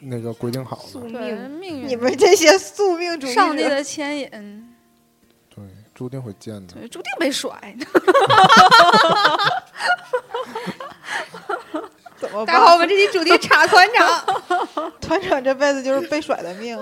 [0.00, 4.73] 那个规定好的，宿对命，命运，你们这些宿命主义者上帝的牵引，对，
[5.94, 6.74] 注定会见的。
[6.74, 7.50] 对，注定被甩。
[12.16, 12.78] 怎么大家好，我？
[12.78, 14.24] 们这期主题查团长，
[15.00, 16.78] 团长这辈子就是被甩的命。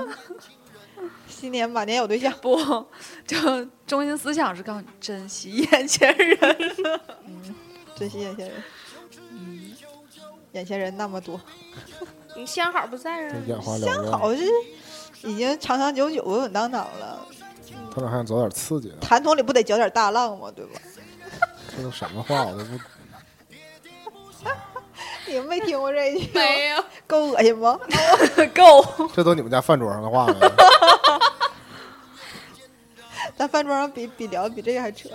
[1.28, 2.56] 新年马年有对象，不，
[3.26, 6.38] 就中心思想是告诉你珍惜眼前人。
[7.26, 7.54] 嗯
[7.96, 8.62] 珍惜眼前人。
[9.30, 9.74] 嗯
[10.52, 11.40] 眼前人那么多，
[12.36, 14.44] 你相好不在这儿，就眼花缭乱，好是
[15.22, 17.26] 已经长长久久、稳稳当当了。
[17.95, 20.51] 他俩还想找点刺激的，痰桶里不得搅点大浪吗？
[20.55, 20.81] 对吧？
[21.77, 22.79] 这都什么话我都不。
[25.27, 26.31] 你们没听过这句？
[26.35, 27.79] 没有，够恶心吗？
[28.55, 30.35] 够， 这都你们家饭桌上的话吗。
[33.37, 35.09] 咱饭桌上比比聊比这个还扯。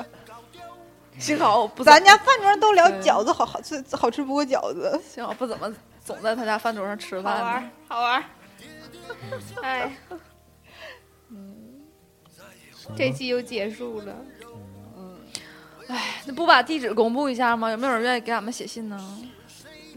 [1.19, 4.99] 幸好我不咱家饭桌上都聊饺子，好好吃好吃不过饺子。
[5.07, 5.71] 幸好不怎么
[6.03, 8.23] 总在他家饭桌上吃饭好玩好玩儿。
[9.61, 9.97] 哎，
[12.95, 14.15] 这期又结束了。
[14.97, 15.15] 嗯，
[15.87, 17.69] 哎那不把地址公布一下吗？
[17.71, 18.99] 有没有人愿意给俺们写信呢？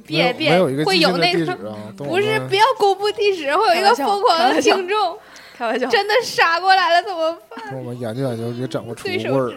[0.07, 1.55] 别别有，会有那个，
[1.97, 5.17] 不是不要公布地址，会有一个疯狂的听众，
[5.55, 7.71] 开玩笑，真的杀过来了怎么办？
[7.71, 9.55] 等我们研究研究，也整个出味儿。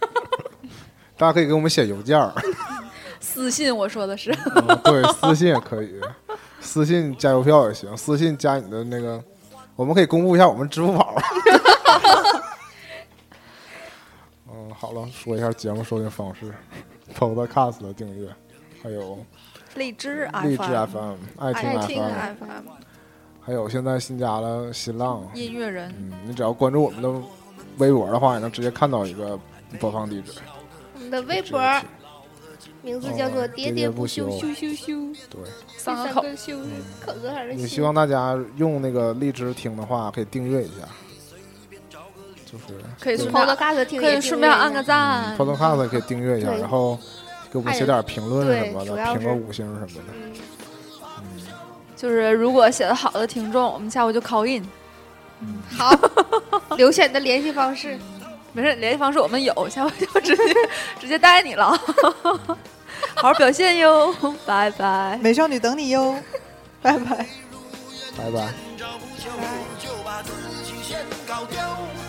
[1.18, 2.32] 大家可以给我们写邮件儿，
[3.20, 6.00] 私信我说的是，嗯对，私信也可以，
[6.60, 9.22] 私信加邮票也行，私信加你的那个，
[9.76, 11.16] 我们可以公布一下我们支付宝。
[14.52, 16.52] 嗯，好了，说一下节目收听方式
[17.16, 18.28] ：Podcast 的订阅，
[18.82, 19.18] 还有
[19.74, 22.68] 荔枝荔枝 FM FM、爱听爱听 FM，FM
[23.42, 25.28] 还有现在新加了新浪。
[25.34, 27.10] 音乐人，嗯，你只要关注我们的
[27.78, 29.38] 微博的话，也能直接看到一个
[29.78, 30.32] 播放地址。
[30.94, 31.60] 我们的微博
[32.82, 35.40] 名字叫做哦喋喋不休休，休休休，对，
[35.76, 36.22] 三个口，
[37.04, 40.88] 口字还是也希望大家用那个荔枝听的话，可以订阅一下，
[42.50, 42.64] 就是
[42.98, 45.36] 可以顺便 Podcast 听也可以顺便按个赞。
[45.36, 46.98] Podcast 可以订阅一下，然后
[47.52, 50.12] 给我们写点评论什么的，评个五星什么的。
[50.16, 50.32] 嗯，
[51.96, 54.66] 就是如果写的好的听众，我们下午就 call in。
[55.42, 55.96] 嗯 好，
[56.76, 57.96] 留下你的联系方式。
[58.52, 59.90] 没事，联系方式我们有，下回
[60.20, 60.54] 就直接
[61.00, 61.70] 直接带你了。
[63.14, 65.18] 好好表现哟，拜拜。
[65.22, 66.16] 美少女等你哟，
[66.82, 67.26] 拜拜。
[68.18, 68.52] 拜拜。
[68.76, 68.98] 找
[71.44, 71.99] 不